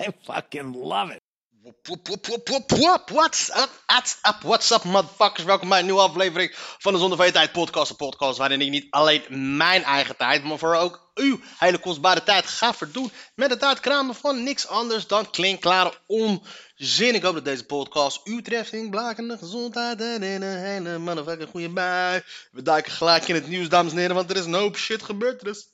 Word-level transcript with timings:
I 0.00 0.10
fucking 0.22 0.74
love 0.76 1.10
it. 1.10 1.20
What's 3.10 3.50
up, 3.50 3.70
what's 3.88 4.18
up, 4.24 4.44
what's 4.44 4.70
up, 4.70 4.84
motherfuckers? 4.84 5.44
Welkom 5.44 5.68
bij 5.68 5.78
een 5.78 5.84
nieuwe 5.84 6.00
aflevering 6.00 6.52
van 6.54 6.92
de 6.92 6.98
Zonder 6.98 7.32
van 7.32 7.50
podcast. 7.52 7.90
Een 7.90 7.96
podcast 7.96 8.38
waarin 8.38 8.60
ik 8.60 8.70
niet 8.70 8.86
alleen 8.90 9.56
mijn 9.56 9.82
eigen 9.82 10.16
tijd, 10.16 10.44
maar 10.44 10.58
voor 10.58 10.74
ook 10.74 11.10
uw 11.14 11.40
hele 11.58 11.78
kostbare 11.78 12.22
tijd 12.22 12.46
ga 12.46 12.74
verdoen 12.74 13.10
met 13.34 13.50
het 13.50 13.64
uitkramen 13.64 14.14
van 14.14 14.42
niks 14.42 14.66
anders 14.66 15.06
dan 15.06 15.30
klinkklare 15.30 15.92
onzin. 16.06 17.14
Ik 17.14 17.22
hoop 17.22 17.34
dat 17.34 17.44
deze 17.44 17.64
podcast 17.64 18.20
u 18.26 18.42
treft 18.42 18.72
in 18.72 18.90
blakende 18.90 19.38
gezondheid 19.38 20.00
en 20.00 20.22
in 20.22 20.42
een 20.42 20.58
hele 20.58 20.98
motherfucking 20.98 21.50
goede 21.50 21.68
bui. 21.68 22.22
We 22.52 22.62
duiken 22.62 22.92
gelijk 22.92 23.28
in 23.28 23.34
het 23.34 23.48
nieuws, 23.48 23.68
dames 23.68 23.92
en 23.92 23.98
heren, 23.98 24.14
want 24.14 24.30
er 24.30 24.36
is 24.36 24.44
een 24.44 24.54
hoop 24.54 24.76
shit 24.76 25.02
gebeurd. 25.02 25.40
Er 25.40 25.48
is 25.48 25.68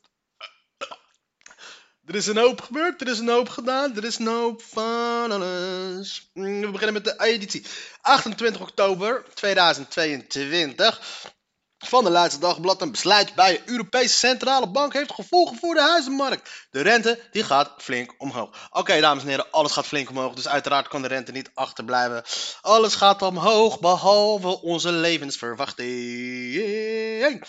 er 2.07 2.15
is 2.15 2.27
een 2.27 2.37
hoop 2.37 2.61
gebeurd, 2.61 3.01
er 3.01 3.09
is 3.09 3.19
een 3.19 3.29
hoop 3.29 3.49
gedaan, 3.49 3.97
er 3.97 4.05
is 4.05 4.19
een 4.19 4.27
hoop 4.27 4.63
van 4.63 5.33
alles. 5.33 6.31
Mm, 6.35 6.61
We 6.61 6.71
beginnen 6.71 7.03
met 7.03 7.05
de 7.05 7.25
editie 7.25 7.67
28 8.01 8.61
oktober 8.61 9.25
2022 9.35 11.01
van 11.79 12.05
de 12.05 12.11
Leidse 12.11 12.39
Dagblad. 12.39 12.83
Een 12.83 12.91
besluit 12.91 13.35
bij 13.35 13.53
de 13.53 13.71
Europese 13.71 14.15
Centrale 14.15 14.71
Bank 14.71 14.93
heeft 14.93 15.13
gevolgen 15.13 15.57
voor 15.57 15.75
de 15.75 15.81
huizenmarkt. 15.81 16.51
De 16.71 16.81
rente 16.81 17.21
die 17.33 17.45
gaat 17.45 17.73
flink 17.79 18.15
omhoog. 18.19 18.69
Oké, 18.71 19.01
dames 19.01 19.23
en 19.23 19.29
heren, 19.29 19.51
alles 19.51 19.73
gaat 19.73 19.87
flink 19.87 20.11
omhoog, 20.11 20.35
dus 20.35 20.49
uiteraard 20.49 20.89
kan 20.89 21.03
de 21.03 21.09
rente 21.09 21.33
niet 21.33 21.51
achterblijven. 21.55 22.25
Alles 22.61 22.95
gaat 22.95 23.23
omhoog, 23.23 23.81
behalve 23.81 24.61
onze 24.61 24.93
levensverwachting. 24.93 27.45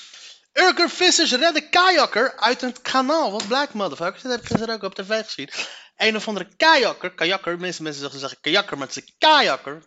Urker 0.58 0.90
vissers 0.90 1.32
redden 1.32 1.70
kajakker 1.70 2.38
uit 2.38 2.62
het 2.62 2.82
kanaal. 2.82 3.32
Wat 3.32 3.48
blijkt, 3.48 3.74
motherfuckers? 3.74 4.22
Dat 4.22 4.32
heb 4.32 4.42
ik 4.42 4.48
gisteren 4.48 4.76
ook 4.76 4.84
op 4.84 4.96
tv 4.96 5.24
gezien. 5.26 5.50
Een 5.98 6.16
of 6.16 6.28
andere 6.28 6.56
kajakker, 6.56 7.14
kajakker, 7.14 7.60
mensen, 7.60 7.84
mensen 7.84 8.20
zeggen, 8.20 8.42
kajakker, 8.42 8.78
maar 8.78 8.88
het 8.88 8.96
is 8.98 9.04
een 9.04 9.14
kajakker. 9.18 9.84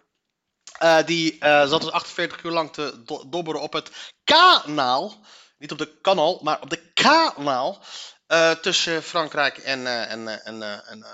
Eh, 0.78 0.98
die 1.06 1.38
eh, 1.38 1.68
zat 1.68 1.80
dus 1.80 1.90
48 1.90 2.42
uur 2.42 2.50
lang 2.52 2.72
te 2.72 3.02
do- 3.04 3.28
dobberen 3.28 3.60
op 3.60 3.72
het 3.72 3.90
kanaal. 4.24 5.24
Niet 5.58 5.72
op 5.72 5.78
de 5.78 5.98
kanaal, 6.00 6.40
maar 6.42 6.60
op 6.60 6.70
de 6.70 6.92
kanaal. 6.92 7.82
eh, 8.26 8.50
tussen 8.50 9.02
Frankrijk 9.02 9.58
en, 9.58 9.86
en, 10.08 10.44
en, 10.44 10.62
en. 10.86 11.06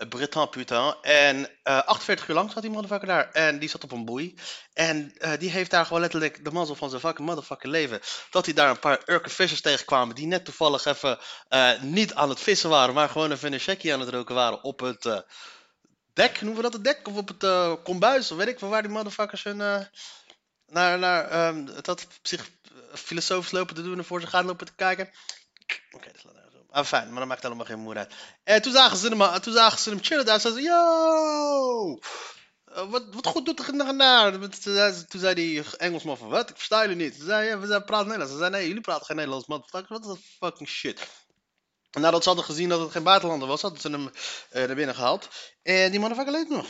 Eh, 0.00 0.08
Britain, 0.08 0.48
putain. 0.48 0.94
En 1.02 1.48
eh 1.62 1.78
48 1.78 2.28
uur 2.28 2.34
lang 2.34 2.50
zat 2.52 2.62
die 2.62 2.70
motherfucker 2.70 3.08
daar. 3.08 3.30
En 3.30 3.58
die 3.58 3.68
zat 3.68 3.84
op 3.84 3.92
een 3.92 4.04
boei. 4.04 4.34
En 4.72 5.12
eh, 5.18 5.38
die 5.38 5.50
heeft 5.50 5.70
daar 5.70 5.86
gewoon 5.86 6.00
letterlijk 6.00 6.44
de 6.44 6.50
mazzel 6.50 6.74
van 6.74 6.88
zijn 6.88 7.00
fucking 7.00 7.28
motherfucking 7.28 7.72
leven. 7.72 8.00
Dat 8.30 8.44
hij 8.44 8.54
daar 8.54 8.70
een 8.70 8.78
paar 8.78 9.02
Urker 9.06 9.30
vissers 9.30 9.60
tegenkwamen. 9.60 10.14
Die 10.14 10.26
net 10.26 10.44
toevallig 10.44 10.84
even 10.84 11.18
eh, 11.48 11.80
niet 11.80 12.14
aan 12.14 12.28
het 12.28 12.40
vissen 12.40 12.70
waren. 12.70 12.94
Maar 12.94 13.08
gewoon 13.08 13.32
even 13.32 13.52
een 13.52 13.58
checkie 13.58 13.92
aan 13.92 14.00
het 14.00 14.08
roken 14.08 14.34
waren 14.34 14.62
op 14.64 14.80
het 14.80 15.06
eh, 15.06 15.18
dek. 16.12 16.40
Noemen 16.40 16.56
we 16.56 16.62
dat 16.62 16.72
het 16.72 16.84
dek? 16.84 17.08
Of 17.08 17.16
op 17.16 17.28
het 17.28 17.42
eh 17.42 17.74
kombuis? 17.84 18.30
Of 18.30 18.36
weet 18.38 18.48
ik 18.48 18.58
veel 18.58 18.68
waar 18.68 18.82
die 18.82 18.90
motherfuckers 18.90 19.42
hun... 19.42 19.60
eh, 19.60 19.80
naar, 20.66 20.98
naar 20.98 21.28
ehm, 21.28 21.64
dat 21.82 22.06
zich 22.22 22.50
eh, 22.62 22.94
filosofisch 22.94 23.50
lopen 23.50 23.74
te 23.74 23.82
doen 23.82 23.98
en 23.98 24.04
voor 24.04 24.20
zich 24.20 24.30
gaan 24.30 24.46
lopen 24.46 24.66
te 24.66 24.74
kijken. 24.74 25.10
Oké, 25.90 26.12
dat 26.12 26.20
slaat 26.20 26.39
fijn, 26.72 27.08
maar 27.08 27.18
dat 27.18 27.28
maakt 27.28 27.42
helemaal 27.42 27.64
geen 27.64 27.78
moer 27.78 27.96
uit. 27.96 28.14
En 28.44 28.62
toen 28.62 28.72
zagen 28.72 28.96
ze 28.96 29.08
hem, 29.08 29.20
eh, 29.20 29.34
toen 29.34 29.52
zagen 29.52 29.78
ze 29.78 29.90
hem 29.90 30.02
chillen 30.02 30.24
daar. 30.24 30.40
Ze, 30.40 30.62
yo! 30.62 31.98
Eh, 32.64 32.90
wat, 32.90 33.04
wat 33.10 33.26
goed 33.26 33.44
doet 33.44 33.68
er 33.68 33.94
naar? 33.94 34.38
Toen 35.08 35.20
zei, 35.20 35.34
die 35.34 35.62
Engelsman 35.76 36.16
van, 36.16 36.28
wat? 36.28 36.50
Ik 36.50 36.56
versta 36.56 36.80
jullie 36.80 36.96
niet. 36.96 37.14
Ze 37.14 37.24
zei, 37.24 37.56
we 37.56 37.66
praten 37.82 38.06
Nederlands. 38.06 38.32
Ze 38.32 38.38
zei, 38.38 38.50
nee, 38.50 38.66
jullie 38.66 38.82
praten 38.82 39.06
geen 39.06 39.16
Nederlands, 39.16 39.46
motherfucker. 39.46 39.92
Wat 39.92 40.00
is 40.00 40.06
dat 40.06 40.18
fucking 40.38 40.68
shit? 40.68 41.00
Nadat 41.90 42.22
ze 42.22 42.28
hadden 42.28 42.46
gezien 42.46 42.68
dat 42.68 42.80
het 42.80 42.90
geen 42.90 43.02
buitenlander 43.02 43.48
was, 43.48 43.62
hadden 43.62 43.80
ze 43.80 43.90
hem 43.90 44.10
eh, 44.50 44.66
naar 44.66 44.76
binnen 44.76 44.94
gehaald. 44.94 45.28
En 45.62 45.90
die 45.90 46.00
motherfucker 46.00 46.32
leeft 46.32 46.48
nog. 46.48 46.66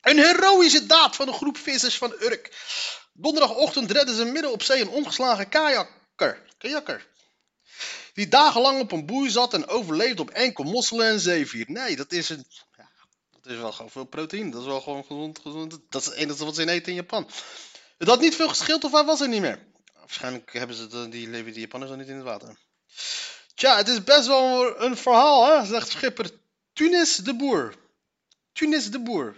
Een 0.00 0.18
heroïsche 0.18 0.86
daad 0.86 1.16
van 1.16 1.28
een 1.28 1.34
groep 1.34 1.56
vissers 1.56 1.98
van 1.98 2.14
Urk. 2.20 2.56
Donderdagochtend 3.12 3.90
redden 3.90 4.14
ze 4.14 4.24
midden 4.24 4.52
op 4.52 4.62
zee 4.62 4.80
een 4.80 4.88
omgeslagen 4.88 5.48
kajakker. 5.48 6.42
kajakker. 6.58 7.10
Die 8.12 8.28
dagenlang 8.28 8.80
op 8.80 8.92
een 8.92 9.06
boei 9.06 9.30
zat 9.30 9.54
en 9.54 9.68
overleefde 9.68 10.22
op 10.22 10.30
enkel 10.30 10.64
mosselen 10.64 11.06
en 11.06 11.20
zeevier. 11.20 11.64
Nee, 11.68 11.96
dat 11.96 12.12
is 12.12 12.28
een. 12.28 12.46
Ja, 12.76 12.90
dat 13.30 13.52
is 13.52 13.58
wel 13.58 13.72
gewoon 13.72 13.90
veel 13.90 14.04
proteïne. 14.04 14.50
Dat 14.50 14.60
is 14.60 14.66
wel 14.66 14.80
gewoon 14.80 15.04
gezond. 15.04 15.38
gezond. 15.38 15.78
Dat 15.88 16.00
is 16.00 16.06
het 16.06 16.16
enige 16.16 16.44
wat 16.44 16.54
ze 16.54 16.70
eten 16.70 16.88
in 16.88 16.94
Japan. 16.94 17.28
Het 17.98 18.08
had 18.08 18.20
niet 18.20 18.36
veel 18.36 18.48
geschild 18.48 18.84
of 18.84 18.92
hij 18.92 19.04
was 19.04 19.20
er 19.20 19.28
niet 19.28 19.40
meer. 19.40 19.66
Waarschijnlijk 19.98 20.52
hebben 20.52 20.76
ze 20.76 21.08
die 21.08 21.28
leven 21.28 21.52
die 21.52 21.60
Japanners 21.60 21.90
dan 21.90 22.00
niet 22.00 22.08
in 22.08 22.14
het 22.14 22.24
water. 22.24 22.56
Tja, 23.54 23.76
het 23.76 23.88
is 23.88 24.04
best 24.04 24.26
wel 24.26 24.80
een 24.80 24.96
verhaal, 24.96 25.46
hè, 25.46 25.66
zegt 25.66 25.88
schipper 25.88 26.30
Tunis 26.72 27.16
de 27.16 27.36
Boer. 27.36 27.74
Tunis 28.52 28.90
de 28.90 29.00
Boer. 29.00 29.36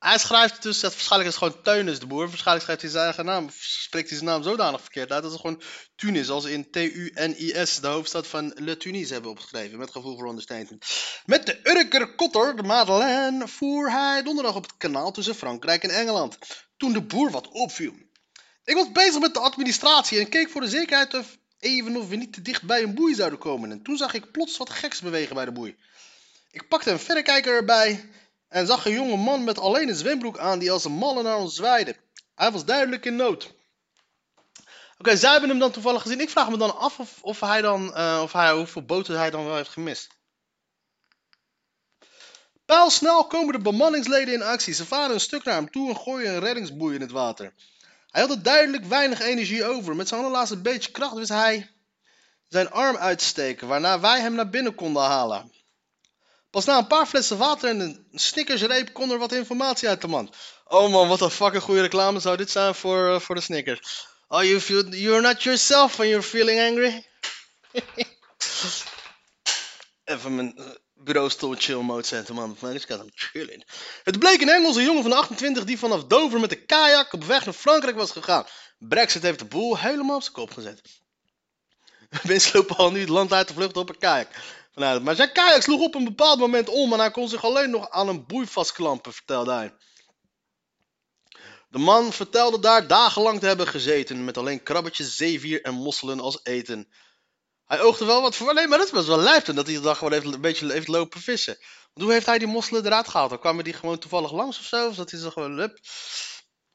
Hij 0.00 0.18
schrijft 0.18 0.62
dus, 0.62 0.80
dat 0.80 0.92
waarschijnlijk 0.92 1.30
is 1.30 1.40
het 1.40 1.44
gewoon 1.44 1.62
Teunis 1.62 1.98
de 1.98 2.06
Boer. 2.06 2.28
Waarschijnlijk 2.28 2.62
schrijft 2.62 2.82
hij 2.82 2.90
zijn 2.90 3.04
eigen 3.04 3.24
naam, 3.24 3.48
spreekt 3.58 4.08
hij 4.08 4.18
zijn 4.18 4.30
naam 4.30 4.42
zodanig 4.42 4.80
verkeerd 4.80 5.12
uit. 5.12 5.22
Dat 5.22 5.32
is 5.32 5.40
gewoon 5.40 5.62
Tunis, 5.96 6.28
als 6.28 6.44
in 6.44 6.70
T-U-N-I-S, 6.70 7.80
de 7.80 7.86
hoofdstad 7.86 8.26
van 8.26 8.52
Le 8.54 8.76
Tunis 8.76 9.10
hebben 9.10 9.30
opgeschreven. 9.30 9.78
Met 9.78 9.90
gevoel 9.90 10.18
voor 10.18 10.28
understatement. 10.28 10.84
Met 11.24 11.46
de 11.46 11.60
Urker 11.62 12.14
Kotter, 12.14 12.56
de 12.56 12.62
Madeleine, 12.62 13.48
voer 13.48 13.90
hij 13.90 14.22
donderdag 14.22 14.54
op 14.54 14.62
het 14.62 14.76
kanaal 14.76 15.12
tussen 15.12 15.34
Frankrijk 15.34 15.82
en 15.82 15.90
Engeland. 15.90 16.38
Toen 16.76 16.92
de 16.92 17.02
boer 17.02 17.30
wat 17.30 17.48
opviel. 17.48 17.94
Ik 18.64 18.74
was 18.74 18.92
bezig 18.92 19.20
met 19.20 19.34
de 19.34 19.40
administratie 19.40 20.18
en 20.18 20.28
keek 20.28 20.50
voor 20.50 20.60
de 20.60 20.68
zekerheid 20.68 21.14
of 21.14 21.38
even 21.58 21.96
of 21.96 22.08
we 22.08 22.16
niet 22.16 22.32
te 22.32 22.42
dicht 22.42 22.62
bij 22.62 22.82
een 22.82 22.94
boei 22.94 23.14
zouden 23.14 23.38
komen. 23.38 23.70
En 23.70 23.82
toen 23.82 23.96
zag 23.96 24.14
ik 24.14 24.30
plots 24.30 24.56
wat 24.56 24.70
geks 24.70 25.00
bewegen 25.00 25.34
bij 25.34 25.44
de 25.44 25.52
boei. 25.52 25.76
Ik 26.50 26.68
pakte 26.68 26.90
een 26.90 26.98
verrekijker 26.98 27.54
erbij 27.54 28.10
en 28.50 28.66
zag 28.66 28.86
een 28.86 28.92
jonge 28.92 29.16
man 29.16 29.44
met 29.44 29.58
alleen 29.58 29.88
een 29.88 29.94
zwembroek 29.94 30.38
aan 30.38 30.58
die 30.58 30.72
als 30.72 30.84
een 30.84 30.92
malle 30.92 31.22
naar 31.22 31.36
ons 31.36 31.54
zwaaide. 31.54 31.96
Hij 32.34 32.50
was 32.50 32.64
duidelijk 32.64 33.04
in 33.04 33.16
nood. 33.16 33.54
Oké, 34.98 35.16
zij 35.16 35.30
hebben 35.30 35.48
hem 35.48 35.58
dan 35.58 35.70
toevallig 35.70 36.02
gezien. 36.02 36.20
Ik 36.20 36.30
vraag 36.30 36.50
me 36.50 36.56
dan 36.56 36.76
af 36.76 36.98
of, 36.98 37.18
of 37.22 37.40
hij 37.40 37.60
dan, 37.60 37.94
eh, 37.94 38.20
of 38.22 38.32
hij, 38.32 38.52
hoeveel 38.52 38.84
boten 38.84 39.18
hij 39.18 39.30
dan 39.30 39.44
wel 39.44 39.56
heeft 39.56 39.70
gemist. 39.70 40.08
Pijlsnel 42.64 43.26
komen 43.26 43.52
de 43.52 43.60
bemanningsleden 43.60 44.34
in 44.34 44.42
actie. 44.42 44.74
Ze 44.74 44.86
varen 44.86 45.14
een 45.14 45.20
stuk 45.20 45.44
naar 45.44 45.54
hem 45.54 45.70
toe 45.70 45.88
en 45.88 45.96
gooien 45.96 46.34
een 46.34 46.40
reddingsboei 46.40 46.94
in 46.94 47.00
het 47.00 47.10
water. 47.10 47.54
Hij 48.06 48.20
had 48.20 48.30
er 48.30 48.42
duidelijk 48.42 48.84
weinig 48.84 49.20
energie 49.20 49.64
over. 49.64 49.96
Met 49.96 50.08
zijn 50.08 50.20
allerlaatste 50.20 50.60
beetje 50.60 50.90
kracht 50.90 51.14
wist 51.14 51.28
hij 51.28 51.70
zijn 52.48 52.70
arm 52.70 52.96
uit 52.96 53.18
te 53.18 53.24
steken, 53.24 53.68
waarna 53.68 54.00
wij 54.00 54.20
hem 54.20 54.34
naar 54.34 54.50
binnen 54.50 54.74
konden 54.74 55.02
halen. 55.02 55.52
Pas 56.50 56.64
na 56.64 56.78
een 56.78 56.86
paar 56.86 57.06
flessen 57.06 57.38
water 57.38 57.68
en 57.68 57.80
een 57.80 58.06
snickersreep 58.12 58.92
kon 58.92 59.10
er 59.10 59.18
wat 59.18 59.32
informatie 59.32 59.88
uit 59.88 60.00
de 60.00 60.06
man. 60.06 60.34
Oh 60.64 60.90
man, 60.90 61.08
wat 61.08 61.20
een 61.20 61.30
fucking 61.30 61.62
goede 61.62 61.80
reclame 61.80 62.20
zou 62.20 62.36
dit 62.36 62.50
zijn 62.50 62.74
voor, 62.74 63.14
eh, 63.14 63.20
voor 63.20 63.34
de 63.34 63.40
Snickers. 63.40 64.08
Oh, 64.28 64.42
you 64.42 64.60
feel, 64.60 64.88
you're 64.88 65.20
not 65.20 65.42
yourself 65.42 65.96
when 65.96 66.08
you're 66.08 66.26
feeling 66.26 66.60
angry. 66.60 67.06
Even 70.04 70.34
mijn 70.34 70.56
eh, 70.56 70.64
bureaustoel 70.94 71.54
chill 71.58 71.80
mode 71.80 72.06
zetten, 72.06 72.34
man. 72.34 72.56
Ik 72.72 72.86
kan 72.86 72.98
hem 72.98 73.10
chillen. 73.14 73.64
Het 74.04 74.18
bleek 74.18 74.40
een 74.40 74.48
Engelse 74.48 74.82
jongen 74.82 75.02
van 75.02 75.12
28 75.12 75.64
die 75.64 75.78
vanaf 75.78 76.04
Dover 76.04 76.40
met 76.40 76.50
de 76.50 76.64
kajak 76.64 77.12
op 77.12 77.24
weg 77.24 77.44
naar 77.44 77.54
Frankrijk 77.54 77.96
was 77.96 78.10
gegaan. 78.10 78.46
Brexit 78.78 79.22
heeft 79.22 79.38
de 79.38 79.44
boel 79.44 79.78
helemaal 79.78 80.16
op 80.16 80.22
zijn 80.22 80.34
kop 80.34 80.50
gezet. 80.52 80.80
Mensen 82.22 82.56
lopen 82.56 82.76
al 82.76 82.90
nu 82.90 83.00
het 83.00 83.08
land 83.08 83.32
uit 83.32 83.46
te 83.46 83.54
vluchten 83.54 83.80
op 83.80 83.88
een 83.88 83.98
kajak. 83.98 84.28
Maar 84.74 85.14
zijn 85.14 85.32
kajak 85.32 85.62
sloeg 85.62 85.80
op 85.80 85.94
een 85.94 86.04
bepaald 86.04 86.38
moment 86.38 86.68
om 86.68 86.92
en 86.92 86.98
hij 86.98 87.10
kon 87.10 87.28
zich 87.28 87.44
alleen 87.44 87.70
nog 87.70 87.90
aan 87.90 88.08
een 88.08 88.26
boei 88.26 88.46
vastklampen, 88.46 89.12
vertelde 89.12 89.52
hij. 89.52 89.74
De 91.68 91.78
man 91.78 92.12
vertelde 92.12 92.58
daar 92.58 92.86
dagenlang 92.86 93.40
te 93.40 93.46
hebben 93.46 93.66
gezeten, 93.66 94.24
met 94.24 94.38
alleen 94.38 94.62
krabbetjes, 94.62 95.16
zeevier 95.16 95.62
en 95.62 95.74
mosselen 95.74 96.20
als 96.20 96.40
eten. 96.42 96.88
Hij 97.66 97.80
oogde 97.80 98.04
wel 98.04 98.22
wat 98.22 98.36
voor. 98.36 98.54
Nee, 98.54 98.66
maar 98.66 98.78
dat 98.78 98.90
best 98.90 99.06
wel 99.06 99.18
lijf 99.18 99.44
dat 99.44 99.66
hij 99.66 99.74
de 99.74 99.80
dag 99.80 99.98
gewoon 99.98 100.12
heeft, 100.12 100.24
een 100.24 100.40
beetje 100.40 100.72
heeft 100.72 100.88
lopen 100.88 101.20
vissen. 101.20 101.56
Want 101.92 102.06
hoe 102.06 102.12
heeft 102.12 102.26
hij 102.26 102.38
die 102.38 102.48
mosselen 102.48 102.86
eruit 102.86 103.08
gehaald? 103.08 103.30
Dan 103.30 103.38
kwamen 103.38 103.64
die 103.64 103.72
gewoon 103.72 103.98
toevallig 103.98 104.32
langs 104.32 104.58
of 104.58 104.64
zo? 104.64 104.88
Of 104.88 104.94
dat 104.94 105.10
hij 105.10 105.20
ze 105.20 105.30
gewoon. 105.30 105.72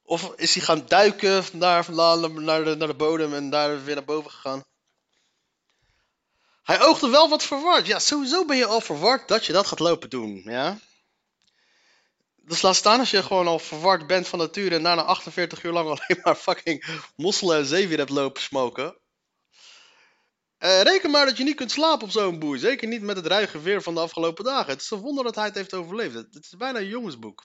Of 0.03 0.33
is 0.35 0.53
hij 0.53 0.63
gaan 0.63 0.85
duiken 0.87 1.43
naar, 1.51 1.85
naar, 1.91 2.63
de, 2.63 2.75
naar 2.75 2.87
de 2.87 2.95
bodem 2.95 3.33
en 3.33 3.49
daar 3.49 3.83
weer 3.83 3.95
naar 3.95 4.05
boven 4.05 4.31
gegaan? 4.31 4.63
Hij 6.65 6.81
oogde 6.81 7.09
wel 7.09 7.29
wat 7.29 7.43
verward. 7.43 7.87
Ja, 7.87 7.99
sowieso 7.99 8.45
ben 8.45 8.57
je 8.57 8.65
al 8.65 8.81
verward 8.81 9.27
dat 9.27 9.45
je 9.45 9.53
dat 9.53 9.67
gaat 9.67 9.79
lopen 9.79 10.09
doen, 10.09 10.41
ja. 10.45 10.79
Dus 12.35 12.61
laat 12.61 12.75
staan 12.75 12.99
als 12.99 13.11
je 13.11 13.23
gewoon 13.23 13.47
al 13.47 13.59
verward 13.59 14.07
bent 14.07 14.27
van 14.27 14.39
nature 14.39 14.75
en 14.75 14.83
daarna 14.83 15.01
48 15.01 15.63
uur 15.63 15.71
lang 15.71 15.87
alleen 15.89 16.19
maar 16.23 16.35
fucking 16.35 16.85
mosselen 17.15 17.57
en 17.57 17.65
zeewier 17.65 17.97
hebt 17.97 18.09
lopen 18.09 18.41
smoken. 18.41 18.97
Eh, 20.57 20.81
reken 20.81 21.11
maar 21.11 21.25
dat 21.25 21.37
je 21.37 21.43
niet 21.43 21.55
kunt 21.55 21.71
slapen 21.71 22.05
op 22.05 22.11
zo'n 22.11 22.39
boei. 22.39 22.59
Zeker 22.59 22.87
niet 22.87 23.01
met 23.01 23.15
het 23.15 23.25
ruige 23.25 23.61
weer 23.61 23.81
van 23.81 23.93
de 23.93 23.99
afgelopen 23.99 24.43
dagen. 24.43 24.71
Het 24.71 24.81
is 24.81 24.89
een 24.89 24.99
wonder 24.99 25.23
dat 25.23 25.35
hij 25.35 25.45
het 25.45 25.55
heeft 25.55 25.73
overleefd. 25.73 26.13
Het, 26.13 26.33
het 26.33 26.43
is 26.43 26.57
bijna 26.57 26.79
een 26.79 26.87
jongensboek. 26.87 27.43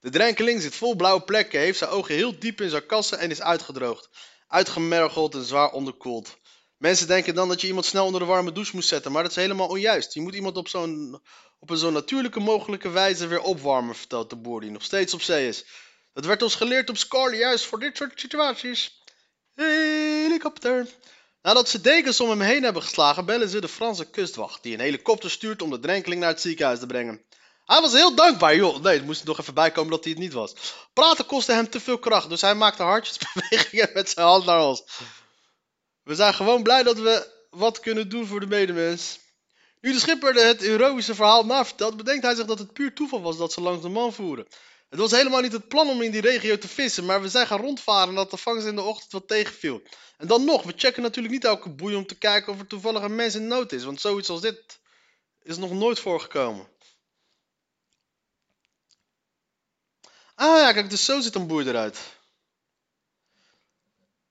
De 0.00 0.10
drenkeling 0.10 0.62
zit 0.62 0.74
vol 0.74 0.96
blauwe 0.96 1.22
plekken, 1.22 1.60
heeft 1.60 1.78
zijn 1.78 1.90
ogen 1.90 2.14
heel 2.14 2.38
diep 2.38 2.60
in 2.60 2.70
zijn 2.70 2.86
kassen 2.86 3.18
en 3.18 3.30
is 3.30 3.40
uitgedroogd. 3.40 4.08
Uitgemergeld 4.46 5.34
en 5.34 5.44
zwaar 5.44 5.70
onderkoeld. 5.70 6.38
Mensen 6.78 7.06
denken 7.06 7.34
dan 7.34 7.48
dat 7.48 7.60
je 7.60 7.66
iemand 7.66 7.86
snel 7.86 8.04
onder 8.04 8.20
de 8.20 8.26
warme 8.26 8.52
douche 8.52 8.74
moet 8.74 8.84
zetten, 8.84 9.12
maar 9.12 9.22
dat 9.22 9.30
is 9.30 9.36
helemaal 9.36 9.68
onjuist. 9.68 10.14
Je 10.14 10.20
moet 10.20 10.34
iemand 10.34 10.56
op, 10.56 10.68
zo'n, 10.68 11.20
op 11.58 11.70
een 11.70 11.76
zo 11.76 11.90
natuurlijke 11.90 12.40
mogelijke 12.40 12.90
wijze 12.90 13.26
weer 13.26 13.40
opwarmen, 13.40 13.94
vertelt 13.94 14.30
de 14.30 14.36
boer 14.36 14.60
die 14.60 14.70
nog 14.70 14.82
steeds 14.82 15.14
op 15.14 15.22
zee 15.22 15.48
is. 15.48 15.64
Dat 16.12 16.24
werd 16.24 16.42
ons 16.42 16.54
geleerd 16.54 16.88
op 16.88 16.96
Scarly 16.96 17.38
juist 17.38 17.64
voor 17.64 17.78
dit 17.78 17.96
soort 17.96 18.20
situaties. 18.20 19.02
Helikopter. 19.54 20.86
Nadat 21.42 21.68
ze 21.68 21.80
dekens 21.80 22.20
om 22.20 22.28
hem 22.28 22.40
heen 22.40 22.62
hebben 22.62 22.82
geslagen, 22.82 23.24
bellen 23.24 23.48
ze 23.48 23.60
de 23.60 23.68
Franse 23.68 24.10
kustwacht, 24.10 24.62
die 24.62 24.74
een 24.74 24.80
helikopter 24.80 25.30
stuurt 25.30 25.62
om 25.62 25.70
de 25.70 25.78
drenkeling 25.78 26.20
naar 26.20 26.30
het 26.30 26.40
ziekenhuis 26.40 26.78
te 26.78 26.86
brengen. 26.86 27.24
Hij 27.64 27.80
was 27.80 27.92
heel 27.92 28.14
dankbaar, 28.14 28.56
joh. 28.56 28.82
Nee, 28.82 28.96
het 28.96 29.04
moest 29.04 29.20
er 29.20 29.26
nog 29.26 29.40
even 29.40 29.54
bijkomen 29.54 29.90
dat 29.90 30.04
hij 30.04 30.12
het 30.12 30.22
niet 30.22 30.32
was. 30.32 30.54
Praten 30.92 31.26
kostte 31.26 31.52
hem 31.52 31.70
te 31.70 31.80
veel 31.80 31.98
kracht, 31.98 32.28
dus 32.28 32.40
hij 32.40 32.54
maakte 32.54 32.82
hartjesbewegingen 32.82 33.90
met 33.94 34.10
zijn 34.10 34.26
hand 34.26 34.44
naar 34.44 34.66
ons. 34.66 34.82
We 36.08 36.14
zijn 36.14 36.34
gewoon 36.34 36.62
blij 36.62 36.82
dat 36.82 36.98
we 36.98 37.32
wat 37.50 37.80
kunnen 37.80 38.08
doen 38.08 38.26
voor 38.26 38.40
de 38.40 38.46
medemens. 38.46 39.18
Nu 39.80 39.92
de 39.92 39.98
schipper 39.98 40.34
het 40.34 40.60
heroïsche 40.60 41.14
verhaal 41.14 41.44
navertelt, 41.44 41.96
bedenkt 41.96 42.24
hij 42.24 42.34
zich 42.34 42.46
dat 42.46 42.58
het 42.58 42.72
puur 42.72 42.94
toeval 42.94 43.22
was 43.22 43.36
dat 43.36 43.52
ze 43.52 43.60
langs 43.60 43.82
de 43.82 43.88
man 43.88 44.12
voeren. 44.12 44.46
Het 44.88 44.98
was 44.98 45.10
helemaal 45.10 45.40
niet 45.40 45.52
het 45.52 45.68
plan 45.68 45.88
om 45.88 46.02
in 46.02 46.10
die 46.10 46.20
regio 46.20 46.58
te 46.58 46.68
vissen, 46.68 47.04
maar 47.04 47.22
we 47.22 47.28
zijn 47.28 47.46
gaan 47.46 47.60
rondvaren 47.60 48.08
en 48.08 48.14
dat 48.14 48.30
de 48.30 48.36
vangst 48.36 48.66
in 48.66 48.74
de 48.74 48.82
ochtend 48.82 49.12
wat 49.12 49.28
tegenviel. 49.28 49.82
En 50.16 50.26
dan 50.26 50.44
nog, 50.44 50.62
we 50.62 50.72
checken 50.76 51.02
natuurlijk 51.02 51.34
niet 51.34 51.44
elke 51.44 51.70
boei 51.70 51.94
om 51.94 52.06
te 52.06 52.18
kijken 52.18 52.52
of 52.52 52.58
er 52.58 52.66
toevallig 52.66 53.02
een 53.02 53.14
mens 53.14 53.34
in 53.34 53.46
nood 53.46 53.72
is, 53.72 53.84
want 53.84 54.00
zoiets 54.00 54.28
als 54.28 54.40
dit 54.40 54.78
is 55.42 55.56
nog 55.56 55.72
nooit 55.72 55.98
voorgekomen. 55.98 56.68
Ah 60.34 60.58
ja, 60.58 60.72
kijk, 60.72 60.90
dus 60.90 61.04
zo 61.04 61.20
ziet 61.20 61.34
een 61.34 61.46
boei 61.46 61.68
eruit. 61.68 61.98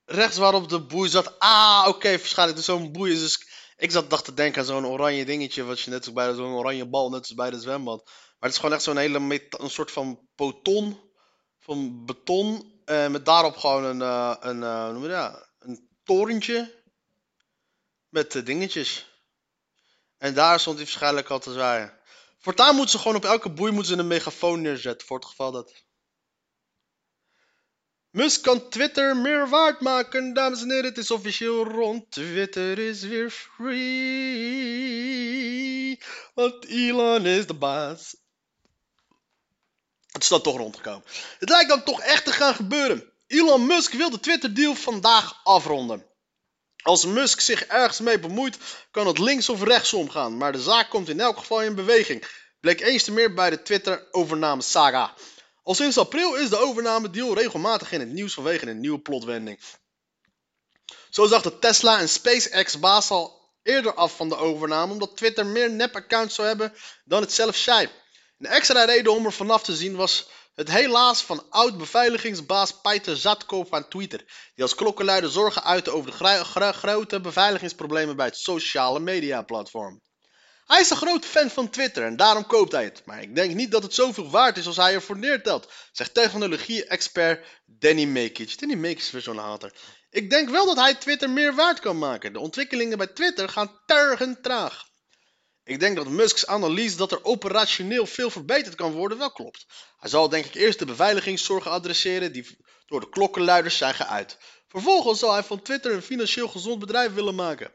Rechts 0.09 0.37
waarop 0.37 0.69
de 0.69 0.81
boei 0.81 1.09
zat. 1.09 1.39
Ah, 1.39 1.85
oké, 1.87 2.09
waarschijnlijk 2.09 2.57
dus 2.57 2.67
zo'n 2.67 2.91
boei 2.91 3.11
is 3.11 3.19
dus... 3.19 3.47
Ik 3.77 3.91
zat, 3.91 4.09
dacht 4.09 4.25
te 4.25 4.33
denken 4.33 4.61
aan 4.61 4.67
zo'n 4.67 4.85
oranje 4.85 5.25
dingetje, 5.25 5.63
wat 5.63 5.79
je 5.79 5.89
net 5.89 6.05
zo 6.05 6.11
bij 6.11 6.33
zo'n 6.33 6.53
oranje 6.53 6.85
bal, 6.85 7.09
net 7.09 7.19
als 7.19 7.33
bij 7.33 7.49
de 7.49 7.59
zwembad. 7.59 8.03
Maar 8.05 8.35
het 8.39 8.51
is 8.51 8.57
gewoon 8.57 8.73
echt 8.73 8.83
zo'n 8.83 8.97
hele, 8.97 9.49
een 9.49 9.69
soort 9.69 9.91
van 9.91 10.27
poton, 10.35 10.99
van 11.59 12.05
beton, 12.05 12.81
eh, 12.85 13.07
met 13.07 13.25
daarop 13.25 13.57
gewoon 13.57 13.83
een, 13.83 13.99
uh, 13.99 14.35
een, 14.39 14.61
uh, 14.61 14.89
noem 14.89 15.03
je 15.03 15.09
dat, 15.09 15.49
een 15.59 15.89
torentje 16.03 16.83
met 18.09 18.35
uh, 18.35 18.45
dingetjes. 18.45 19.07
En 20.17 20.33
daar 20.33 20.59
stond 20.59 20.75
hij 20.75 20.85
waarschijnlijk 20.85 21.29
al 21.29 21.39
te 21.39 21.53
zwaaien. 21.53 21.93
Voortaan 22.39 22.75
moeten 22.75 22.91
ze 22.91 22.97
gewoon 22.97 23.17
op 23.17 23.25
elke 23.25 23.49
boei 23.49 23.71
moeten 23.71 23.93
ze 23.93 23.99
een 23.99 24.07
megafoon 24.07 24.61
neerzetten, 24.61 25.07
voor 25.07 25.17
het 25.17 25.27
geval 25.27 25.51
dat... 25.51 25.73
Musk 28.17 28.41
kan 28.43 28.69
Twitter 28.69 29.17
meer 29.17 29.49
waard 29.49 29.81
maken, 29.81 30.33
dames 30.33 30.61
en 30.61 30.69
heren. 30.69 30.85
Het 30.85 30.97
is 30.97 31.11
officieel 31.11 31.63
rond. 31.63 32.11
Twitter 32.11 32.79
is 32.79 33.01
weer 33.01 33.29
free. 33.29 33.77
Want 36.33 36.65
Elon 36.65 37.25
is 37.25 37.47
de 37.47 37.53
baas. 37.53 38.15
Het 40.11 40.23
is 40.23 40.27
dan 40.27 40.41
toch 40.41 40.57
rondgekomen. 40.57 41.03
Het 41.39 41.49
lijkt 41.49 41.69
dan 41.69 41.83
toch 41.83 42.01
echt 42.01 42.25
te 42.25 42.31
gaan 42.31 42.55
gebeuren. 42.55 43.11
Elon 43.27 43.65
Musk 43.65 43.93
wil 43.93 44.09
de 44.09 44.19
Twitter-deal 44.19 44.75
vandaag 44.75 45.39
afronden. 45.43 46.05
Als 46.83 47.05
Musk 47.05 47.39
zich 47.39 47.65
ergens 47.65 47.99
mee 47.99 48.19
bemoeit, 48.19 48.57
kan 48.91 49.07
het 49.07 49.19
links 49.19 49.49
of 49.49 49.63
rechtsom 49.63 50.09
gaan. 50.09 50.37
Maar 50.37 50.51
de 50.51 50.61
zaak 50.61 50.89
komt 50.89 51.09
in 51.09 51.19
elk 51.19 51.37
geval 51.37 51.63
in 51.63 51.75
beweging. 51.75 52.27
Bleek 52.59 52.81
eens 52.81 53.03
te 53.03 53.11
meer 53.11 53.33
bij 53.33 53.49
de 53.49 53.61
Twitter-overname 53.61 54.61
saga. 54.61 55.13
Al 55.67 55.75
sinds 55.75 55.97
april 55.97 56.35
is 56.35 56.49
de 56.49 56.57
overname 56.57 57.09
deal 57.09 57.33
regelmatig 57.33 57.91
in 57.91 57.99
het 57.99 58.09
nieuws 58.09 58.33
vanwege 58.33 58.67
een 58.67 58.79
nieuwe 58.79 58.99
plotwending. 58.99 59.59
Zo 61.09 61.25
zag 61.25 61.41
de 61.41 61.59
Tesla 61.59 61.99
en 61.99 62.09
SpaceX-baas 62.09 63.09
al 63.09 63.51
eerder 63.63 63.93
af 63.93 64.15
van 64.15 64.29
de 64.29 64.35
overname 64.35 64.91
omdat 64.91 65.17
Twitter 65.17 65.45
meer 65.45 65.71
nep-accounts 65.71 66.35
zou 66.35 66.47
hebben 66.47 66.73
dan 67.05 67.21
het 67.21 67.31
zelf 67.31 67.55
zei. 67.55 67.89
Een 68.37 68.45
extra 68.45 68.83
reden 68.83 69.11
om 69.11 69.25
er 69.25 69.33
vanaf 69.33 69.63
te 69.63 69.75
zien 69.75 69.95
was 69.95 70.27
het 70.55 70.69
helaas 70.71 71.21
van 71.21 71.45
oud-beveiligingsbaas 71.49 72.81
Peter 72.81 73.17
Zatko 73.17 73.63
van 73.63 73.87
Twitter, 73.87 74.19
die 74.55 74.63
als 74.63 74.75
klokkenluider 74.75 75.29
zorgen 75.29 75.63
uitte 75.63 75.91
over 75.91 76.11
de 76.11 76.73
grote 76.73 77.21
beveiligingsproblemen 77.21 78.15
bij 78.15 78.25
het 78.25 78.37
sociale 78.37 78.99
media 78.99 79.41
platform. 79.41 80.01
Hij 80.67 80.81
is 80.81 80.89
een 80.89 80.97
grote 80.97 81.27
fan 81.27 81.49
van 81.49 81.69
Twitter 81.69 82.03
en 82.03 82.15
daarom 82.15 82.45
koopt 82.45 82.71
hij 82.71 82.83
het. 82.83 83.01
Maar 83.05 83.21
ik 83.21 83.35
denk 83.35 83.53
niet 83.53 83.71
dat 83.71 83.83
het 83.83 83.93
zoveel 83.93 84.29
waard 84.29 84.57
is 84.57 84.67
als 84.67 84.75
hij 84.77 84.93
ervoor 84.93 85.17
neertelt, 85.17 85.71
zegt 85.91 86.13
technologie-expert 86.13 87.45
Danny 87.65 88.05
Mekic. 88.05 88.59
Danny 88.59 88.75
Mekic 88.75 88.99
is 88.99 89.11
weer 89.11 89.21
zo'n 89.21 89.37
hater. 89.37 89.73
Ik 90.09 90.29
denk 90.29 90.49
wel 90.49 90.65
dat 90.65 90.77
hij 90.77 90.95
Twitter 90.95 91.29
meer 91.29 91.55
waard 91.55 91.79
kan 91.79 91.97
maken. 91.97 92.33
De 92.33 92.39
ontwikkelingen 92.39 92.97
bij 92.97 93.07
Twitter 93.07 93.49
gaan 93.49 93.81
tergend 93.85 94.43
traag. 94.43 94.85
Ik 95.63 95.79
denk 95.79 95.95
dat 95.95 96.07
Musk's 96.07 96.45
analyse 96.45 96.97
dat 96.97 97.11
er 97.11 97.23
operationeel 97.23 98.05
veel 98.05 98.29
verbeterd 98.29 98.75
kan 98.75 98.91
worden 98.91 99.17
wel 99.17 99.31
klopt. 99.31 99.65
Hij 99.97 100.09
zal 100.09 100.29
denk 100.29 100.45
ik 100.45 100.55
eerst 100.55 100.79
de 100.79 100.85
beveiligingszorgen 100.85 101.71
adresseren 101.71 102.31
die 102.31 102.57
door 102.85 102.99
de 102.99 103.09
klokkenluiders 103.09 103.77
zijn 103.77 103.93
geuit. 103.93 104.37
Vervolgens 104.67 105.19
zal 105.19 105.33
hij 105.33 105.43
van 105.43 105.61
Twitter 105.61 105.93
een 105.93 106.01
financieel 106.01 106.47
gezond 106.47 106.79
bedrijf 106.79 107.13
willen 107.13 107.35
maken. 107.35 107.71